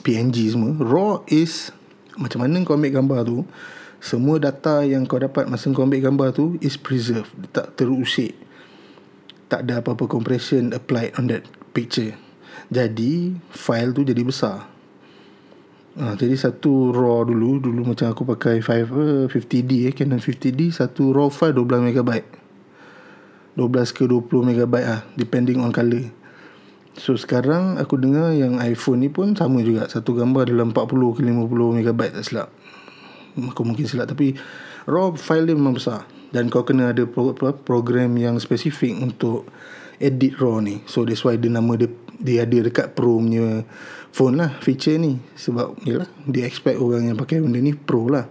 [0.04, 0.76] PNG semua.
[0.76, 1.72] RAW is
[2.20, 3.38] macam mana kau ambil gambar tu
[4.02, 7.30] semua data yang kau dapat masa kau ambil gambar tu is preserved.
[7.54, 8.34] Tak terusik.
[9.46, 12.18] Tak ada apa-apa compression applied on that picture.
[12.66, 14.66] Jadi file tu jadi besar.
[16.02, 20.72] Ha, jadi satu raw dulu dulu macam aku pakai 5 uh, 50D eh Canon 50D
[20.72, 22.10] satu raw file 12 MB
[23.60, 23.60] 12
[23.92, 26.08] ke 20 MB ah depending on color
[26.96, 29.84] So sekarang aku dengar yang iPhone ni pun sama juga.
[29.88, 32.48] Satu gambar dalam 40 ke 50 MB tak silap
[33.32, 34.36] Aku mungkin silap Tapi
[34.84, 36.04] Raw file dia memang besar.
[36.32, 39.48] Dan kau kena ada pro, pro, program yang spesifik Untuk
[40.02, 40.82] edit raw ni.
[40.90, 41.86] So that's why dia nama dia
[42.22, 43.66] dia ada dekat pro punya
[44.10, 45.22] phone lah feature ni.
[45.38, 48.26] Sebab yalah dia expect orang yang pakai benda ni pro lah.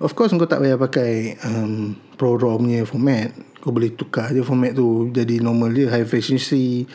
[0.00, 3.32] Of course kau tak payah pakai um, pro raw punya format.
[3.60, 6.88] Kau boleh tukar je format tu jadi normal dia high efficiency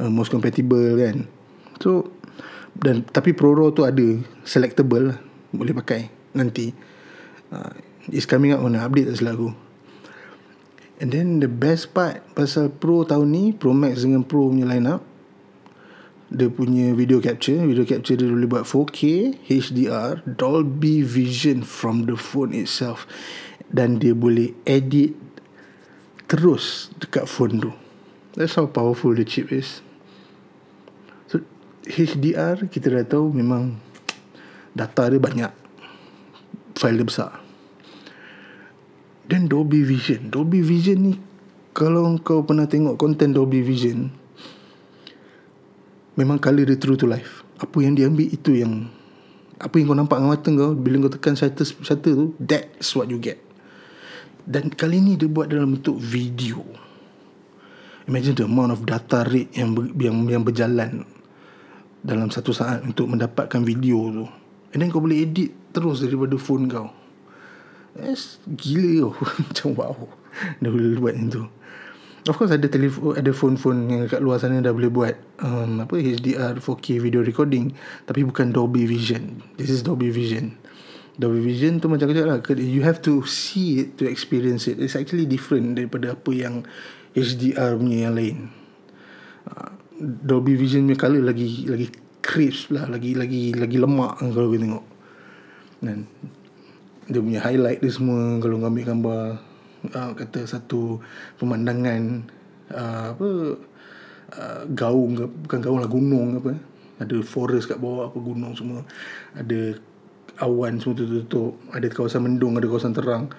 [0.00, 1.24] uh, most compatible kan.
[1.80, 2.12] So
[2.76, 5.18] dan tapi pro raw tu ada selectable lah
[5.52, 6.76] boleh pakai nanti.
[7.48, 7.72] Uh,
[8.12, 9.50] it's coming up on update tak selaku
[11.02, 14.88] and then the best part pasal pro tahun ni pro max dengan pro punya line
[14.88, 15.02] up
[16.26, 19.00] dia punya video capture video capture dia boleh buat 4K
[19.46, 23.06] HDR Dolby Vision from the phone itself.
[23.70, 25.14] Dan dia boleh edit
[26.26, 27.70] terus dekat phone tu.
[28.34, 29.86] That's how powerful the chip is.
[31.30, 31.46] So
[31.86, 33.78] HDR kita dah tahu memang
[34.74, 35.65] data dia banyak
[36.76, 37.32] file dia besar.
[39.26, 40.30] Dan Dolby Vision.
[40.30, 41.14] Dolby Vision ni
[41.76, 44.08] kalau kau pernah tengok konten Dolby Vision
[46.16, 47.44] Memang color dia true to life.
[47.60, 48.88] Apa yang dia ambil itu yang
[49.60, 53.12] Apa yang kau nampak dengan mata kau Bila kau tekan shutter, shutter tu That's what
[53.12, 53.36] you get.
[54.48, 56.64] Dan kali ni dia buat dalam bentuk video.
[58.08, 61.04] Imagine the amount of data rate yang, yang, yang berjalan
[62.00, 64.45] Dalam satu saat Untuk mendapatkan video tu
[64.76, 66.92] And then kau boleh edit terus daripada phone kau
[67.96, 69.16] Yes, gila oh.
[69.48, 69.96] Macam wow
[70.60, 71.44] Dia boleh buat macam tu
[72.26, 75.14] Of course ada telefon ada phone-phone yang kat luar sana dah boleh buat
[75.46, 77.70] um, apa HDR 4K video recording
[78.02, 79.46] tapi bukan Dolby Vision.
[79.54, 80.58] This is Dolby Vision.
[81.22, 84.82] Dolby Vision tu macam kata lah you have to see it to experience it.
[84.82, 86.66] It's actually different daripada apa yang
[87.14, 88.36] HDR punya yang lain.
[89.46, 94.58] Uh, Dolby Vision punya color lagi lagi crisp lah, lagi lagi lagi lemak kalau kau
[94.58, 94.84] tengok.
[95.80, 96.08] Dan
[97.06, 99.22] dia punya highlight dia semua kalau kau ambil gambar
[99.94, 100.98] uh, kata satu
[101.38, 102.26] pemandangan
[102.74, 103.28] uh, apa
[104.34, 105.14] uh, gaung
[105.46, 106.58] bukan gaung lah gunung apa
[106.98, 108.82] ada forest kat bawah apa gunung semua.
[109.36, 109.78] Ada
[110.42, 113.30] awan semua tutup ada kawasan mendung ada kawasan terang.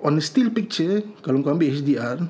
[0.00, 2.24] On a still picture kalau kau ambil HDR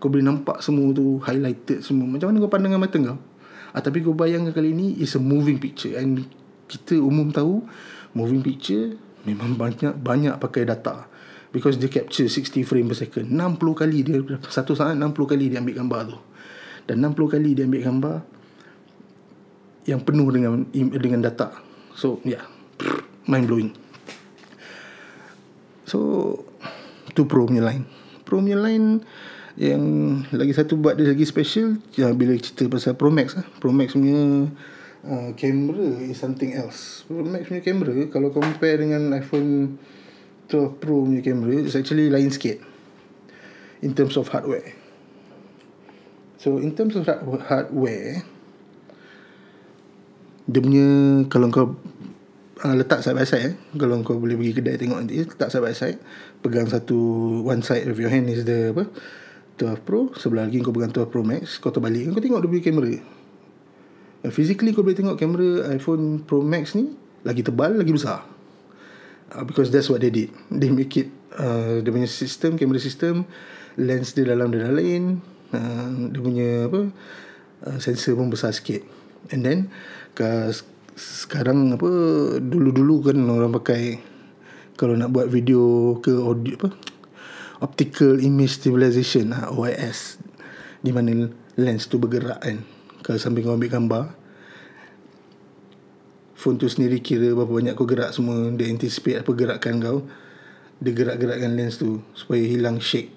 [0.00, 2.08] kau boleh nampak semua tu highlighted semua.
[2.08, 3.18] Macam mana kau pandang dengan mata kau
[3.74, 5.94] ah, tapi kau bayangkan kali ni is a moving picture.
[5.98, 6.26] And
[6.70, 7.66] kita umum tahu
[8.14, 8.94] moving picture
[9.26, 11.06] memang banyak banyak pakai data.
[11.50, 13.26] Because dia capture 60 frame per second.
[13.26, 16.18] 60 kali dia satu saat 60 kali dia ambil gambar tu.
[16.86, 18.16] Dan 60 kali dia ambil gambar
[19.90, 21.50] yang penuh dengan dengan data.
[21.98, 22.46] So yeah
[23.26, 23.70] mind blowing.
[25.90, 25.98] So
[27.18, 27.82] tu pro punya line.
[28.22, 29.02] Pro punya line
[29.60, 29.84] yang
[30.32, 33.44] lagi satu buat dia lagi special ya, bila cerita pasal Pro Max lah.
[33.60, 34.48] Pro Max punya
[35.04, 39.76] uh, camera is something else Pro Max punya camera kalau compare dengan iPhone
[40.48, 42.56] 12 Pro punya kamera is actually lain sikit
[43.84, 44.72] in terms of hardware.
[46.40, 47.04] So in terms of
[47.44, 48.24] hardware
[50.48, 50.88] dia punya
[51.28, 51.76] kalau kau
[52.64, 55.60] uh, letak side by side eh, kalau kau boleh pergi kedai tengok nanti letak side
[55.60, 56.00] by side
[56.40, 56.96] pegang satu
[57.44, 58.88] one side of your hand is the apa
[59.60, 62.64] 12 Pro sebelah lagi kau pegang 12 Pro Max kau terbalik kau tengok dia punya
[62.64, 62.92] kamera.
[64.32, 68.24] Physically kau boleh tengok kamera iPhone Pro Max ni lagi tebal lagi besar.
[69.30, 70.32] Uh, because that's what they did.
[70.48, 73.28] They make it uh, dia punya sistem kamera sistem
[73.76, 75.20] lens dia dalam dia lain
[75.52, 76.80] uh, dia punya apa
[77.68, 78.80] uh, sensor pun besar sikit.
[79.28, 79.58] And then
[80.16, 80.50] ke,
[80.96, 81.90] sekarang apa
[82.40, 84.00] dulu-dulu kan orang pakai
[84.80, 86.89] kalau nak buat video ke audio apa
[87.60, 90.20] optical image stabilization uh, OIS
[90.80, 91.28] di mana
[91.60, 92.64] lens tu bergerak kan.
[93.00, 94.04] Kalau sambil kau ambil gambar
[96.40, 99.98] phone tu sendiri kira berapa banyak kau gerak semua dia anticipate apa gerakan kau
[100.80, 103.12] dia gerak-gerakkan lens tu supaya hilang shake.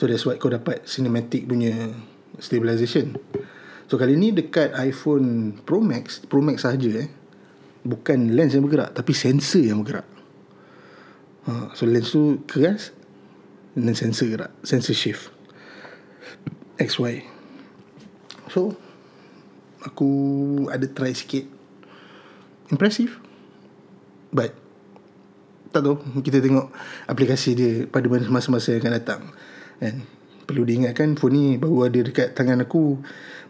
[0.00, 1.92] So that's why kau dapat cinematic punya
[2.40, 3.20] stabilization.
[3.92, 7.12] So kali ni dekat iPhone Pro Max Pro Max sahaja eh.
[7.84, 10.08] Bukan lens yang bergerak tapi sensor yang bergerak.
[11.44, 12.96] Ha, so lens tu keras
[13.82, 15.30] dan sensor gerak sensor shift.
[16.78, 17.26] XY
[18.50, 18.74] so
[19.84, 20.10] aku
[20.72, 21.46] ada try sikit.
[22.68, 23.16] Impressive.
[24.28, 24.52] But
[25.72, 26.72] tak tahu kita tengok
[27.08, 29.20] aplikasi dia pada masa-masa yang akan datang.
[29.80, 30.04] Kan
[30.48, 32.96] perlu diingatkan phone ni baru ada dekat tangan aku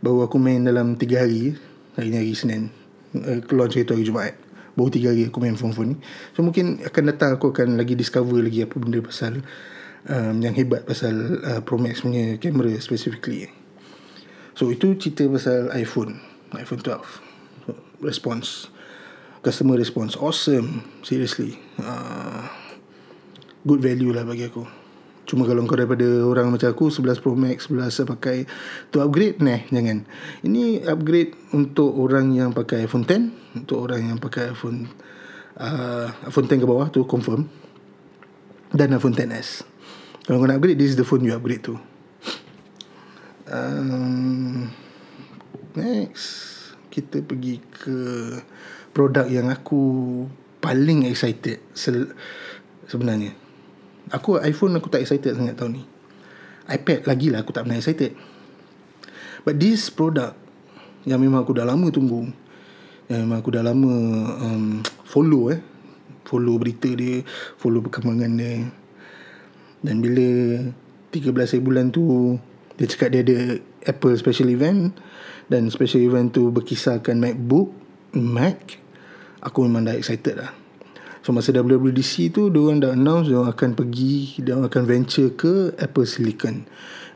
[0.02, 1.54] baru aku main dalam 3 hari
[1.94, 2.70] hari ni hari Senin.
[3.14, 4.34] Uh, launch itu hari Jumaat.
[4.78, 5.96] Baru 3 hari aku main phone-phone ni.
[6.34, 9.42] So mungkin akan datang aku akan lagi discover lagi apa benda pasal
[10.06, 13.50] um, yang hebat pasal uh, Pro Max punya kamera specifically
[14.54, 16.22] so itu cerita pasal iPhone
[16.54, 18.70] iPhone 12 response
[19.42, 22.46] customer response awesome seriously uh,
[23.66, 24.78] good value lah bagi aku
[25.28, 28.48] Cuma kalau kau daripada orang macam aku 11 Pro Max 11 saya pakai
[28.88, 30.08] tu upgrade nah jangan.
[30.40, 34.88] Ini upgrade untuk orang yang pakai iPhone 10, untuk orang yang pakai iPhone
[35.60, 37.44] uh, iPhone 10 ke bawah tu confirm.
[38.72, 39.68] Dan iPhone 10s.
[40.28, 41.80] Kalau kau nak upgrade this is the phone you upgrade tu.
[43.48, 44.68] Um,
[45.72, 46.52] next
[46.92, 47.96] kita pergi ke
[48.92, 49.80] produk yang aku
[50.60, 53.32] paling excited sebenarnya.
[54.12, 55.84] Aku iPhone aku tak excited sangat tahun ni.
[56.68, 58.12] iPad lagi lah aku tak pernah excited.
[59.48, 60.36] But this product
[61.08, 62.28] yang memang aku dah lama tunggu,
[63.08, 63.92] yang memang aku dah lama
[64.44, 65.64] um, follow eh,
[66.28, 67.24] follow berita dia,
[67.56, 68.68] follow perkembangan dia.
[69.82, 70.58] Dan bila
[71.14, 71.32] 13
[71.64, 72.36] bulan tu
[72.78, 73.38] dia cakap dia ada
[73.90, 74.94] Apple special event
[75.50, 77.74] dan special event tu berkisarkan MacBook,
[78.14, 78.78] Mac,
[79.42, 80.54] aku memang dah excited lah.
[81.26, 85.74] So masa WWDC tu dia orang dah announce dia akan pergi dia akan venture ke
[85.76, 86.64] Apple Silicon.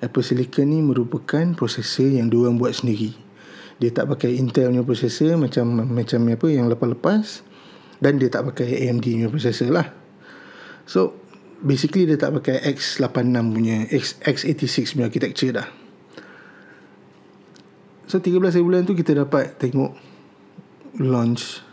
[0.03, 3.15] Apple Silicon ni merupakan prosesor yang dia orang buat sendiri.
[3.79, 7.47] Dia tak pakai Intel punya prosesor macam macam apa yang lepas-lepas
[8.03, 9.87] dan dia tak pakai AMD punya prosesor lah.
[10.85, 11.22] So
[11.63, 15.69] basically dia tak pakai X86 punya X, X86 punya architecture dah.
[18.11, 19.97] So 13 bulan tu kita dapat tengok
[21.01, 21.65] launch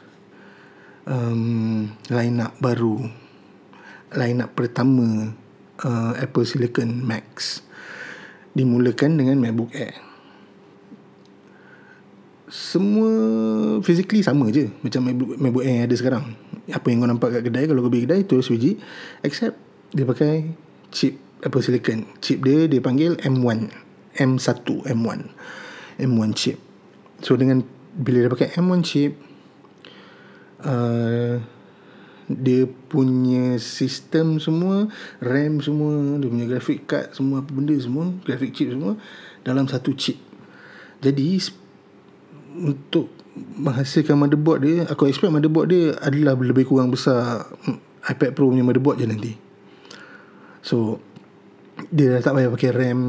[1.09, 3.01] um, line up baru.
[4.15, 5.35] Line up pertama
[5.83, 7.59] uh, Apple Silicon Max.
[8.55, 9.99] Dimulakan dengan MacBook Air.
[12.49, 13.11] Semua
[13.85, 16.23] physically sama je macam MacBook, MacBook Air yang ada sekarang.
[16.69, 18.77] Apa yang kau nampak kat kedai kalau kau pergi kedai tu biji
[19.25, 20.53] except dia pakai
[20.93, 23.69] chip Apple Silicon chip dia dia panggil M1
[24.19, 25.19] M1 M1
[25.99, 26.57] M1 chip.
[27.23, 27.65] So dengan
[27.95, 29.13] bila dia pakai M1 chip
[30.59, 31.39] Uh,
[32.27, 34.91] dia punya sistem semua
[35.23, 38.99] RAM semua dia punya graphic card semua apa benda semua graphic chip semua
[39.41, 40.19] dalam satu chip.
[40.99, 41.39] Jadi
[42.59, 43.07] untuk
[43.39, 47.47] menghasilkan motherboard dia aku expect motherboard dia adalah lebih kurang besar
[48.03, 49.31] iPad Pro punya motherboard je nanti
[50.61, 50.99] so
[51.87, 53.01] dia dah tak payah pakai RAM.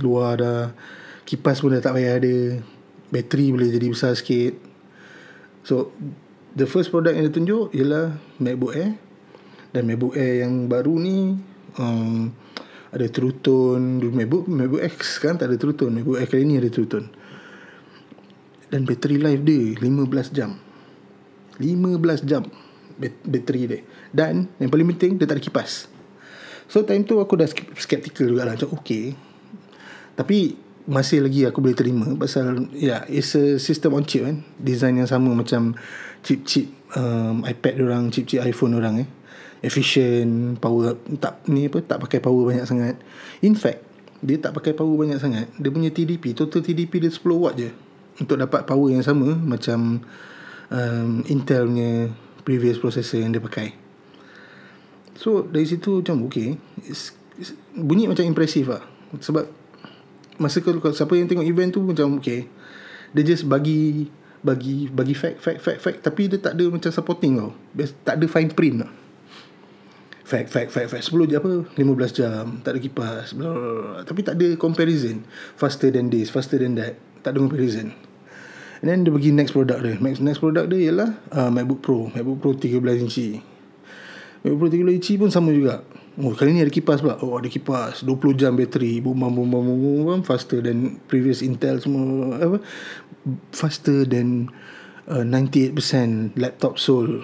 [0.00, 0.72] Luar dah.
[1.28, 2.36] Kipas pun dah tak payah ada.
[3.12, 4.56] Bateri boleh jadi besar sikit.
[5.66, 5.92] So
[6.56, 8.96] the first product yang ditunjuk ialah MacBook Air.
[9.76, 11.36] Dan MacBook Air yang baru ni
[11.76, 12.32] um,
[12.88, 16.56] ada True Tone MacBook MacBook X kan tak ada True Tone MacBook Air kali ni
[16.56, 17.08] ada True Tone
[18.66, 20.58] dan bateri life dia 15 jam.
[21.60, 22.42] 15 jam
[23.28, 23.80] bateri dia.
[24.10, 25.95] Dan yang paling penting dia tak ada kipas
[26.66, 27.48] so time tu aku dah
[27.78, 28.54] skeptical juga lah.
[28.58, 29.14] Macam okay.
[30.16, 30.56] Tapi
[30.86, 34.46] masih lagi aku boleh terima pasal ya yeah, it's a system on chip kan.
[34.56, 35.74] Design yang sama macam
[36.22, 39.08] chip-chip um, iPad orang chip-chip iPhone orang eh.
[39.66, 42.96] Efficient power tak ni apa tak pakai power banyak sangat.
[43.42, 43.82] In fact
[44.22, 45.50] dia tak pakai power banyak sangat.
[45.58, 47.70] Dia punya TDP total TDP dia 10 watt je.
[48.16, 50.00] Untuk dapat power yang sama macam
[50.70, 51.90] um, Intel punya
[52.46, 53.85] previous processor yang dia pakai
[55.16, 58.82] so dari situ macam okay it's, it's, bunyi macam impressive lah.
[59.16, 59.48] Sebab
[60.36, 62.48] masa kalau, siapa yang tengok event tu macam okay
[63.16, 64.12] dia just bagi
[64.44, 65.98] bagi bagi fact fact fact fact.
[66.04, 67.50] Tapi dia tak ada macam supporting tau.
[68.04, 68.92] Tak ada fine print lah
[70.26, 71.06] fact fact fact fact.
[71.06, 71.54] 10 jam apa?
[71.78, 72.44] 15 jam.
[72.66, 73.30] Tak ada kipas.
[73.38, 74.02] Blah, blah, blah.
[74.02, 75.22] tapi tak ada comparison.
[75.54, 76.98] Faster than this faster than that.
[77.22, 77.94] Tak ada comparison.
[78.82, 79.94] And then dia bagi next product dia.
[80.02, 82.10] Next, next product dia ialah uh, MacBook Pro.
[82.12, 83.55] MacBook Pro 13 inci
[84.44, 85.84] MacBook Pro 13 inci pun sama juga
[86.16, 87.20] Oh, kali ni ada kipas pula.
[87.20, 88.00] Oh, ada kipas.
[88.00, 89.04] 20 jam bateri.
[89.04, 90.24] Boom, boom, boom.
[90.24, 92.40] Faster than previous Intel semua.
[92.40, 92.56] Apa?
[93.52, 94.48] Faster than
[95.12, 95.76] uh, 98%
[96.40, 97.20] laptop sold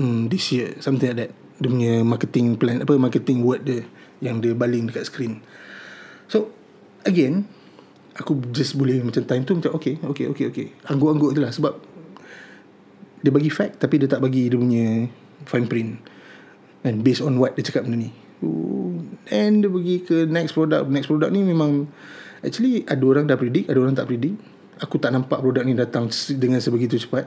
[0.00, 0.72] um, this year.
[0.80, 1.32] Something like that.
[1.60, 2.80] Dia punya marketing plan.
[2.80, 2.96] Apa?
[2.96, 3.84] Marketing word dia.
[4.24, 5.44] Yang dia baling dekat screen.
[6.32, 6.56] So,
[7.04, 7.44] again,
[8.16, 10.66] aku just boleh macam time tu macam okay, okay, okay, okay.
[10.88, 11.52] Angguk-angguk tu lah.
[11.52, 11.76] Sebab
[13.20, 15.04] dia bagi fact tapi dia tak bagi dia punya
[15.44, 16.15] fine print.
[16.84, 18.10] And based on what dia cakap benda ni.
[19.26, 20.86] And dia pergi ke next product.
[20.90, 21.90] Next product ni memang
[22.44, 24.36] Actually ada orang dah predict Ada orang tak predict.
[24.78, 26.06] Aku tak nampak produk ni datang
[26.36, 27.26] Dengan sebegitu cepat.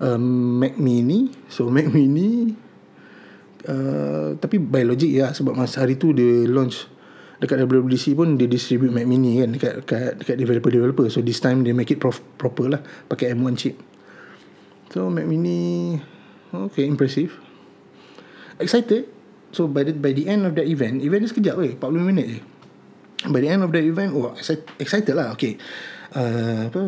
[0.00, 1.32] Um, Mac Mini.
[1.48, 2.52] So Mac Mini
[3.68, 6.90] uh, Tapi by logic ya Sebab masa hari tu dia launch
[7.40, 11.64] Dekat WWDC pun Dia distribute Mac Mini kan Dekat, dekat, dekat developer-developer So this time
[11.64, 13.80] Dia make it prof, proper lah Pakai M1 chip.
[14.92, 15.96] So Mac Mini
[16.52, 17.49] Okay impressive
[18.60, 19.08] excited.
[19.50, 22.26] So by the by the end of that event event dia sekejap weh 40 minit
[22.30, 22.40] je.
[23.28, 24.32] By the end of that event oh
[24.78, 25.58] excited lah okay.
[26.14, 26.82] Uh, apa?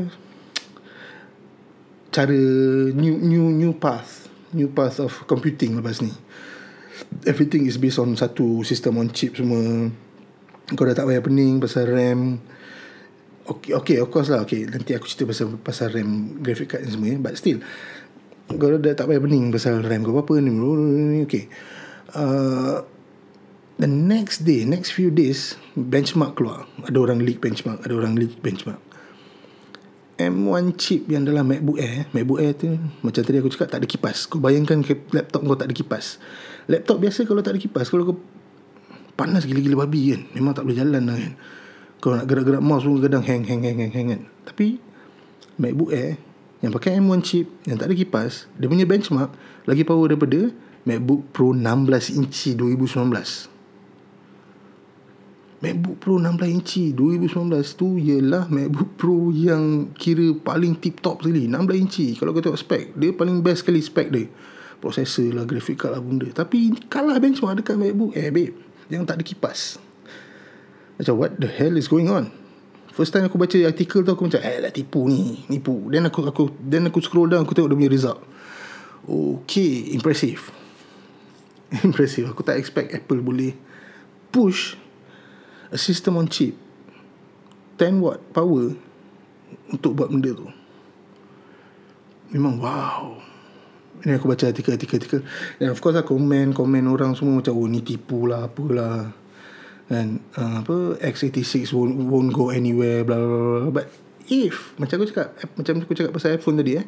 [2.13, 2.39] Cara
[2.95, 6.13] new new new path new path of computing lepas ni.
[7.27, 9.91] Everything is based on satu sistem on chip semua.
[10.73, 12.39] Kau dah tak payah pening pasal RAM.
[13.43, 17.11] Okay, okay of course lah okay, nanti aku cerita pasal pasal RAM graphic card semua
[17.11, 17.19] ya.
[17.19, 17.59] but still
[18.57, 20.51] kau dah tak payah pening pasal RAM kau apa ni
[21.23, 21.49] okay.
[22.13, 22.85] Uh,
[23.81, 26.69] the next day next few days benchmark keluar.
[26.85, 28.81] Ada orang leak benchmark ada orang leak benchmark.
[30.21, 32.69] M1 chip yang dalam MacBook Air MacBook Air tu
[33.01, 34.29] Macam tadi aku cakap Tak ada kipas.
[34.29, 36.21] Kau bayangkan laptop kau tak ada kipas?
[36.69, 38.17] Laptop biasa kalau tak ada kipas Kalau kau
[39.17, 41.33] Panas gila-gila babi kan Memang tak boleh jalan lah kan.
[41.99, 44.21] Kalau nak gerak-gerak mouse pun Kadang hang hang hang hang hang kan.
[44.47, 44.79] Tapi
[45.59, 46.21] MacBook Air
[46.63, 49.35] Yang pakai M1 chip Yang tak ada kipas Dia punya benchmark
[49.67, 50.55] Lagi power daripada
[50.87, 53.53] MacBook Pro 16 inci 2019
[55.63, 61.47] MacBook Pro 16 inci 2019 tu ialah MacBook Pro yang kira paling tip top sekali
[61.47, 64.27] 16 inci kalau kau tengok spek dia paling best sekali spek dia.
[64.83, 66.27] Processor lah graphic card lah benda.
[66.35, 68.59] Tapi kalah benchmark dekat MacBook eh babe
[68.91, 69.79] yang tak ada kipas.
[70.99, 72.42] Macam what the hell is going on
[72.93, 75.89] first time aku baca artikel tu aku macam eh lah tipu ni nipu.
[75.89, 78.21] Then aku aku then aku scroll down aku tengok dia punya result.
[79.09, 80.53] Okay impressive.
[81.89, 82.29] Impressive.
[82.29, 83.57] Aku tak expect Apple boleh
[84.29, 84.77] push
[85.73, 86.53] a system on chip
[87.81, 88.77] 10 watt power
[89.73, 90.49] untuk buat benda tu.
[92.37, 93.17] Memang wow.
[94.03, 95.23] Ini aku baca artikel-artikel
[95.63, 99.22] dan of course lah komen komen orang semua macam oh ni tipu lah apalah
[99.93, 100.09] kan
[100.41, 103.73] uh, apa x86 won't, won't go anywhere blah, blah, blah.
[103.73, 103.87] but
[104.27, 106.87] if macam aku cakap macam aku cakap pasal iPhone tadi eh.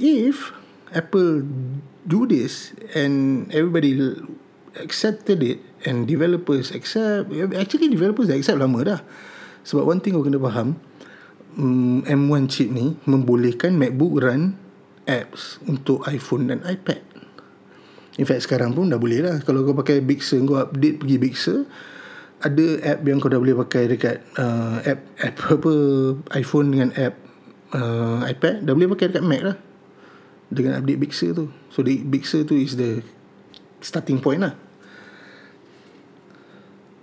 [0.00, 0.50] If
[0.92, 1.44] Apple
[2.04, 3.96] do this and everybody
[4.80, 9.00] accepted it and developers accept actually developers dah accept lama dah.
[9.62, 10.80] Sebab one thing kau kena faham
[11.60, 14.56] um, mm, M1 chip ni membolehkan MacBook run
[15.06, 17.04] apps untuk iPhone dan iPad.
[18.20, 19.36] In fact sekarang pun dah boleh lah.
[19.40, 21.64] Kalau kau pakai Big Sur kau update pergi Big Sur
[22.42, 25.72] ada app yang kau dah boleh pakai dekat uh, app, app apa
[26.34, 27.14] iPhone dengan app
[27.72, 29.56] uh, iPad dah boleh pakai dekat Mac lah.
[30.52, 31.46] Dengan update Big Sur tu.
[31.72, 33.00] So the Big Sur tu is the
[33.80, 34.54] starting point lah.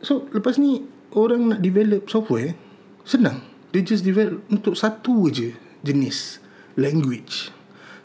[0.05, 2.53] So lepas ni Orang nak develop software
[3.01, 3.41] Senang.
[3.73, 6.37] Dia just develop Untuk satu je Jenis
[6.77, 7.49] Language.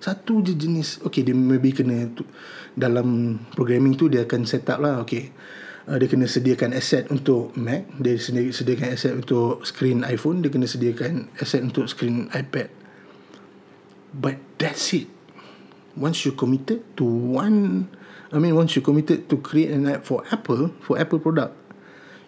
[0.00, 2.24] Satu je jenis Okay dia maybe kena tu,
[2.72, 5.30] Dalam Programming tu Dia akan set up lah Okay
[5.88, 10.50] uh, Dia kena sediakan asset Untuk Mac Dia sendiri sediakan asset Untuk screen iPhone Dia
[10.52, 12.70] kena sediakan Asset untuk screen iPad.
[14.14, 15.10] But that's it.
[15.94, 17.90] Once you committed To one
[18.34, 21.64] I mean once you committed To create an app For Apple For Apple product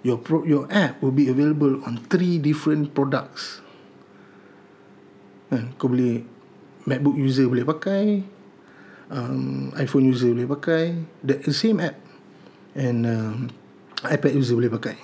[0.07, 3.59] your pro, your app will be available on three different products.
[5.51, 6.23] Kan, kau boleh
[6.87, 8.23] MacBook user boleh pakai,
[9.11, 10.85] um, iPhone user boleh pakai,
[11.27, 11.99] the same app,
[12.77, 13.49] and um,
[14.05, 15.01] iPad user boleh pakai.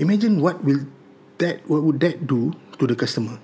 [0.00, 0.88] Imagine what will
[1.36, 3.36] that what would that do to the customer?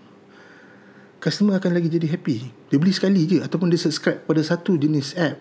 [1.20, 2.49] Customer akan lagi jadi happy.
[2.72, 5.37] Dia beli sekali je ataupun dia subscribe pada satu jenis app.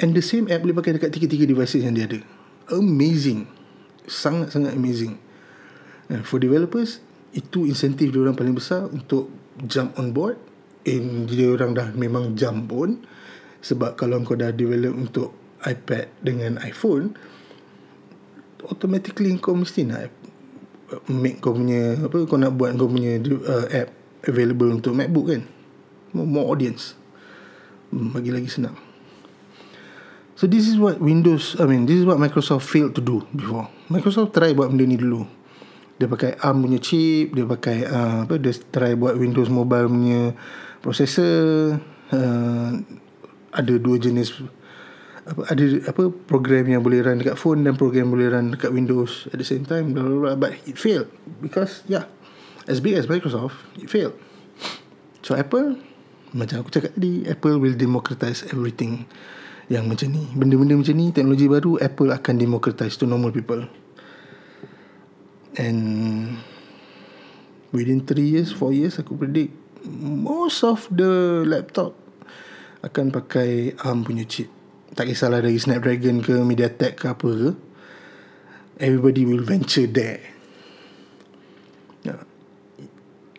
[0.00, 2.20] And the same app boleh pakai dekat tiga-tiga devices yang dia ada.
[2.72, 3.62] Amazing
[4.06, 5.18] sangat-sangat amazing.
[6.10, 7.00] And for developers,
[7.32, 9.30] itu insentif dia orang paling besar untuk
[9.64, 10.38] jump on board.
[10.82, 13.06] And dia orang dah memang jump pun.
[13.62, 15.30] Sebab kalau kau dah develop untuk
[15.66, 17.14] iPad dengan iPhone,
[18.66, 20.10] automatically kau mesti nak
[21.08, 23.88] make kau punya, apa kau nak buat kau punya uh, app
[24.28, 25.42] available untuk MacBook kan.
[26.12, 26.94] More, more audience.
[27.92, 28.76] Hmm, bagi lagi senang.
[30.36, 33.70] So this is what Windows I mean this is what Microsoft failed to do before.
[33.86, 35.22] Microsoft try buat benda ni dulu.
[36.00, 40.34] Dia pakai ARM punya chip, dia pakai uh, apa dia try buat Windows Mobile punya
[40.82, 41.78] processor
[42.10, 42.70] uh,
[43.52, 44.34] ada dua jenis
[45.22, 49.30] apa ada apa program yang boleh run dekat phone dan program boleh run dekat Windows
[49.30, 50.34] at the same time blah, blah, blah.
[50.34, 51.06] but it failed
[51.38, 52.10] because yeah
[52.66, 54.18] as big as Microsoft it failed.
[55.22, 55.78] So Apple
[56.34, 59.06] macam aku cakap tadi Apple will democratize everything
[59.70, 60.26] yang macam ni.
[60.34, 63.62] Benda-benda macam ni teknologi baru Apple akan democratize to normal people.
[65.54, 65.78] And
[67.70, 69.54] within 3 years 4 years aku predict
[70.00, 71.94] most of the laptop
[72.82, 74.50] akan pakai ARM punya chip
[74.92, 77.50] tak kisahlah dari Snapdragon ke MediaTek ke apa ke
[78.80, 80.32] everybody will venture there.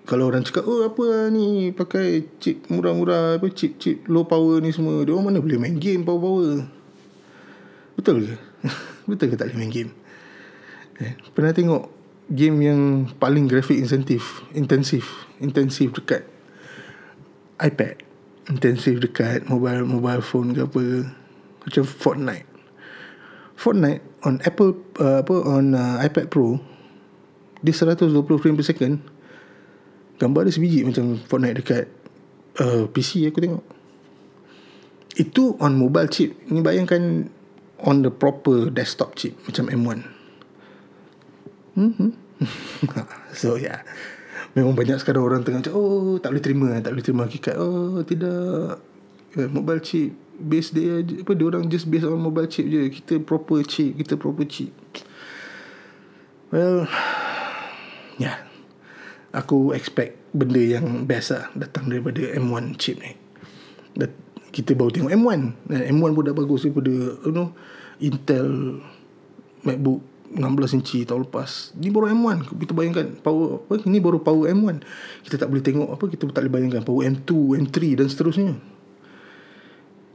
[0.03, 4.99] Kalau orang cakap oh apa ni pakai chip murah-murah apa chip-chip low power ni semua
[5.07, 6.67] dia orang mana boleh main game power-power?
[7.95, 8.35] Betul ke?
[9.09, 9.95] Betul ke tak boleh main game?
[10.99, 11.87] Eh, pernah tengok
[12.27, 12.79] game yang
[13.15, 16.27] paling grafik insentif intensif intensif dekat
[17.63, 18.03] iPad?
[18.51, 20.83] Intensif dekat mobile mobile phone ke apa
[21.63, 22.47] macam Fortnite.
[23.55, 26.59] Fortnite on Apple uh, apa on uh, iPad Pro
[27.63, 28.99] dia 120 frame per second.
[30.19, 31.85] Gambar dia sebiji macam Fortnite dekat
[32.59, 33.65] uh, PC aku tengok.
[35.15, 36.35] Itu on mobile chip.
[36.51, 37.31] Ni bayangkan
[37.83, 39.99] on the proper desktop chip macam M1
[41.75, 42.09] mm-hmm.
[43.39, 43.83] so yeah
[44.55, 47.55] memang banyak sekarang orang tengah macam oh tak boleh terima tak boleh terima hakikat.
[47.59, 48.79] Oh tidak.
[49.33, 50.13] Eh, mobile chip
[50.43, 52.91] base dia apa dia orang just based on mobile chip je.
[52.91, 54.71] Kita proper chip kita proper chip.
[56.51, 56.85] Well
[58.23, 58.43] yeah
[59.33, 63.17] aku expect benda yang best lah datang daripada M1 chip ni.
[64.53, 65.39] Kita baru tengok M1
[65.89, 66.93] M1 pun dah bagus daripada
[67.25, 67.57] you know
[67.97, 68.77] Intel
[69.65, 71.73] MacBook 16 inci tahun lepas.
[71.77, 74.81] Ni baru M1 Kita bayangkan power apa Ini baru power M1
[75.21, 78.57] Kita tak boleh tengok apa Kita tak boleh bayangkan Power M2 M3 dan seterusnya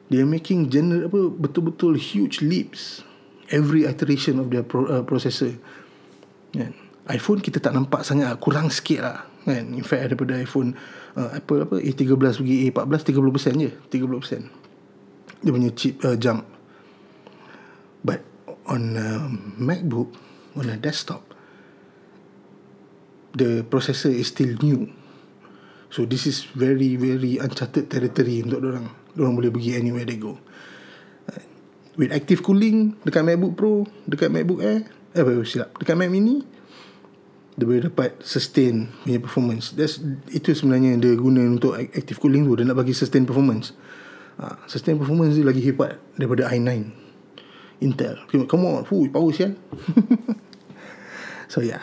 [0.09, 3.05] They are making gener apa Betul-betul huge leaps.
[3.49, 5.57] Every iteration of their pro, uh, processor.
[6.53, 6.73] Kan?
[7.09, 9.19] iPhone kita tak nampak sangat Kurang sikit lah.
[9.49, 9.73] Kan?
[9.73, 10.77] In fact daripada iPhone
[11.17, 13.71] uh, Apple apa A13 pergi A14 30% je.
[13.89, 16.45] 30% Dia punya chip uh, jump.
[18.05, 18.21] But
[18.69, 19.09] on a
[19.57, 20.13] MacBook
[20.53, 21.25] on a desktop
[23.33, 24.93] the processor is still new.
[25.89, 30.39] So this is very very uncharted territory untuk orang orang boleh pergi anywhere they go.
[31.99, 36.47] With active cooling dekat MacBook Pro dekat MacBook Air eh apa silap dekat Mac Mini
[37.59, 39.75] dia boleh dapat sustain punya performance.
[39.75, 39.99] That's,
[40.31, 42.55] itu sebenarnya dia guna untuk active cooling tu.
[42.55, 43.75] Dia nak bagi sustain performance.
[44.39, 46.71] Uh, sustain performance dia lagi hebat daripada i9
[47.83, 48.15] Intel.
[48.31, 49.59] Come on Fuh, Power sial.
[51.49, 51.83] So yeah.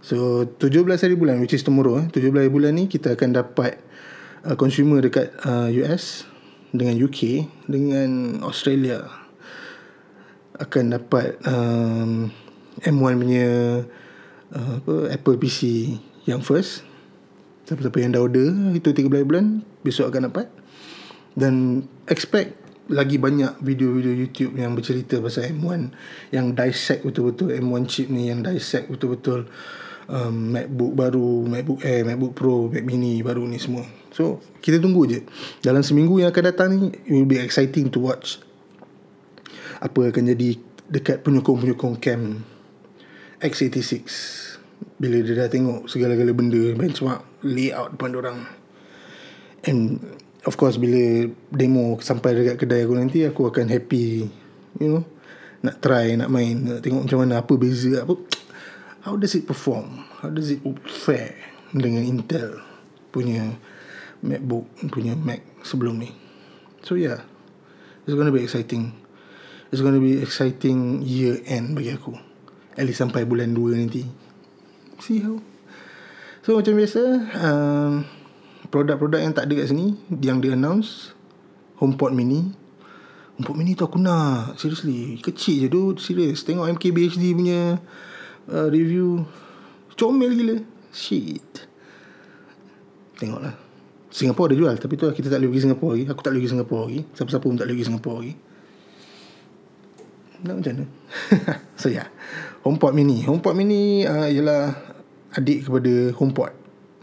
[0.00, 2.08] So 17 hari bulan Which is tomorrow eh.
[2.08, 3.76] 17 hari bulan ni Kita akan dapat
[4.48, 6.24] uh, Consumer dekat uh, US
[6.72, 9.06] Dengan UK Dengan Australia
[10.56, 12.32] Akan dapat um,
[12.82, 13.48] M1 punya
[14.54, 15.92] uh, apa, Apple PC
[16.24, 16.72] Yang first
[17.66, 20.46] Siapa-siapa yang dah order Itu 13 bulan Besok akan dapat
[21.34, 25.90] Dan Expect lagi banyak video-video YouTube yang bercerita pasal M1
[26.30, 29.50] yang dissect betul-betul M1 chip ni yang dissect betul-betul
[30.06, 33.84] um, MacBook baru, MacBook Air, MacBook Pro, Mac Mini baru ni semua.
[34.16, 35.20] So, kita tunggu je.
[35.60, 38.40] Dalam seminggu yang akan datang ni, it will be exciting to watch.
[39.84, 40.56] Apa akan jadi
[40.88, 42.40] dekat penyokong-penyokong cam
[43.44, 44.08] X86
[44.96, 48.38] bila dia dah tengok segala-gala benda benchmark layout depan orang
[49.68, 50.00] and
[50.48, 54.24] of course bila demo sampai dekat kedai aku nanti aku akan happy
[54.80, 55.04] you know
[55.60, 58.14] nak try nak main nak tengok macam mana apa beza apa
[59.04, 61.36] how does it perform how does it fare
[61.76, 62.60] dengan Intel
[63.12, 63.52] punya
[64.24, 66.12] MacBook punya Mac sebelum ni.
[66.86, 67.24] So yeah.
[68.06, 68.94] It's going to be exciting.
[69.74, 72.14] It's going to be exciting year end bagi aku.
[72.78, 74.06] At least sampai bulan 2 nanti.
[75.02, 75.42] See how.
[76.46, 77.02] So macam biasa
[77.42, 78.06] um,
[78.70, 81.18] produk-produk yang tak ada kat sini yang dia announce
[81.82, 82.54] HomePod mini.
[83.42, 84.54] HomePod mini tu aku nak.
[84.54, 87.82] Seriously kecil je tu serius tengok MKBHD punya
[88.46, 89.26] uh, review.
[89.98, 90.56] Comel gila.
[90.94, 91.66] Shit.
[93.18, 93.66] Tengoklah
[94.10, 96.04] Singapura ada jual tapi tu kita tak boleh pergi Singapura lagi.
[96.08, 97.00] Aku tak boleh pergi Singapura lagi.
[97.12, 98.34] Siapa-siapa pun tak boleh pergi Singapura lagi.
[100.36, 100.86] Nak macam mana?
[101.80, 102.08] So yeah
[102.66, 103.22] HomePod mini.
[103.22, 104.74] HomePod mini uh, ialah
[105.38, 106.50] adik kepada HomePod.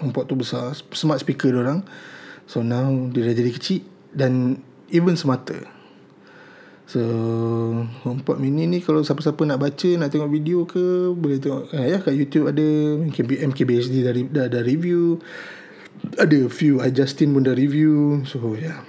[0.04, 0.76] HomePod tu besar.
[0.76, 1.88] Smart speaker dia orang.
[2.43, 4.60] So now Dia dah jadi kecil Dan
[4.91, 5.64] Even smarter.
[6.84, 6.99] So
[8.04, 11.97] HomePod mini ni Kalau siapa-siapa nak baca Nak tengok video ke Boleh tengok eh, ya,
[12.04, 12.66] Kat YouTube ada
[13.08, 15.24] MKB, MKBHD dah, dah, dah review
[16.20, 16.82] Ada few.
[16.94, 18.22] Justin pun dah review.
[18.28, 18.84] So yeah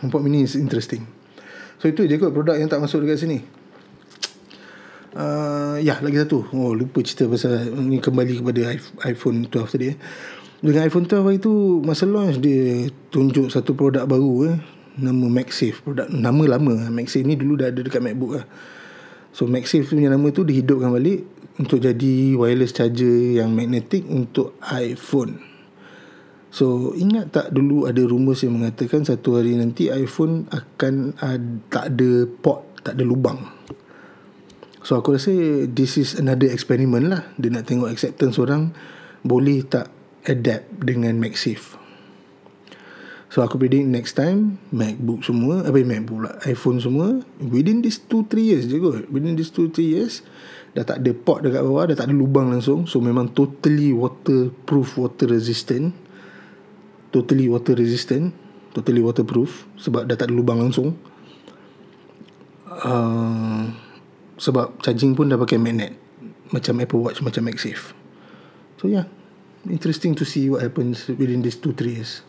[0.00, 1.08] HomePod mini is interesting.
[1.80, 3.38] So itu je kot Produk yang tak masuk dekat sini.
[5.16, 6.44] Uh, ya lagi satu.
[6.52, 8.76] Oh lupa cerita pasal ni kembali kepada
[9.08, 9.98] iPhone 12 tadi eh.
[10.60, 14.56] dengan iPhone 12 itu masa launch dia tunjuk satu produk baru eh.
[15.00, 15.80] Nama MagSafe.
[15.80, 16.92] Produk nama lama.
[16.92, 18.44] MagSafe ni dulu dah ada dekat MacBook lah.
[19.32, 21.24] So MagSafe punya nama tu dihidupkan balik
[21.56, 25.40] untuk jadi wireless charger yang magnetic untuk iPhone
[26.56, 31.92] So ingat tak dulu ada rumours yang mengatakan satu hari nanti iPhone akan ad, tak
[31.92, 33.44] ada port, tak ada lubang.
[34.80, 35.36] So aku rasa
[35.68, 37.28] this is another experiment lah.
[37.36, 38.72] Dia nak tengok acceptance orang
[39.20, 39.92] boleh tak
[40.24, 41.76] adapt dengan MagSafe.
[43.28, 48.32] So aku predict next time MacBook semua, apa MacBook lah, iPhone semua within this 2
[48.32, 49.04] 3 years je kot.
[49.12, 50.24] Within this 2 3 years
[50.72, 52.88] dah tak ada port dekat bawah, dah tak ada lubang langsung.
[52.88, 56.05] So memang totally waterproof, water resistant.
[57.16, 58.36] Totally water resistant,
[58.76, 61.00] totally waterproof sebab dah tak ada lubang langsung.
[62.76, 63.72] Uh,
[64.36, 65.96] Sebab charging pun dah pakai magnet
[66.52, 67.96] Macam Apple Watch Macam MagSafe.
[68.76, 69.08] So yeah
[69.64, 72.20] Interesting to see What happens Within these 2-3 years.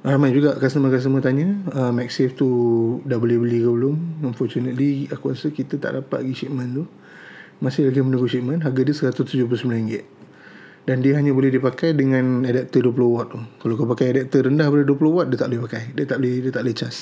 [0.00, 2.48] Ramai juga customer-customer tanya uh, MagSafe tu
[3.04, 4.24] Dah boleh beli ke belum?
[4.24, 6.84] Unfortunately Aku rasa kita tak dapat lagi shipment tu.
[7.60, 10.19] Masih lagi menunggu shipment Harga dia RM179
[10.88, 13.40] Dan dia hanya boleh dipakai Dengan adapter 20 watt tu.
[13.60, 15.82] Kalau kau pakai adapter rendah Daripada 20 watt Dia tak boleh pakai.
[15.92, 17.00] Dia tak boleh Dia tak boleh charge.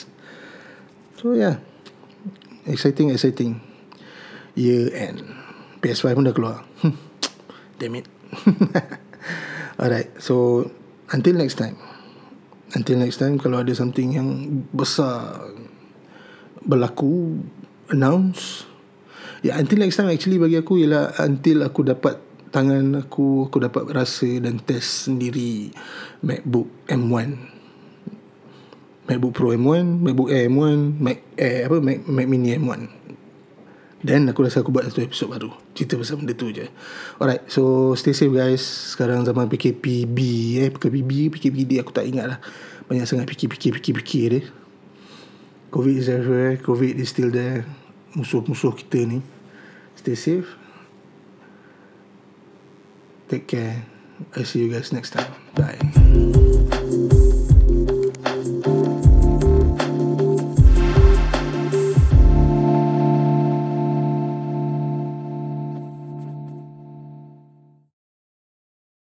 [1.18, 1.56] So yeah
[2.68, 3.64] Exciting exciting.
[4.52, 5.24] Year end.
[5.80, 6.56] PS5 pun dah keluar.
[7.80, 8.06] Damn it.
[9.80, 10.66] Alright So
[11.14, 11.78] Until next time.
[12.76, 14.28] Until next time Kalau ada something yang
[14.74, 15.48] Besar
[16.60, 17.40] Berlaku
[17.88, 18.68] Announce.
[19.40, 23.60] Ya yeah, until next time Actually bagi aku Ialah until aku dapat Tangan aku Aku
[23.60, 25.72] dapat rasa Dan test sendiri
[26.24, 27.28] MacBook M1
[29.08, 32.80] MacBook Pro M1 MacBook Air M1 Mac Air apa Mac, Mac Mini M1
[34.04, 35.50] Dan aku rasa aku buat satu episod baru.
[35.74, 36.70] Cerita pasal benda tu je.
[37.18, 38.62] Alright So stay safe guys.
[38.94, 40.18] Sekarang zaman PKPB
[40.62, 42.38] eh, PKPB PKPD aku tak ingat lah.
[42.86, 44.42] Banyak sangat PKPK-PKPK dia.
[45.74, 46.62] Covid is everywhere.
[46.62, 47.66] Covid is still there.
[48.14, 49.18] Musuh-musuh kita ni.
[49.98, 50.57] Stay safe
[53.28, 53.84] Take care.
[54.36, 55.32] I'll see you guys next time.
[55.54, 55.78] Bye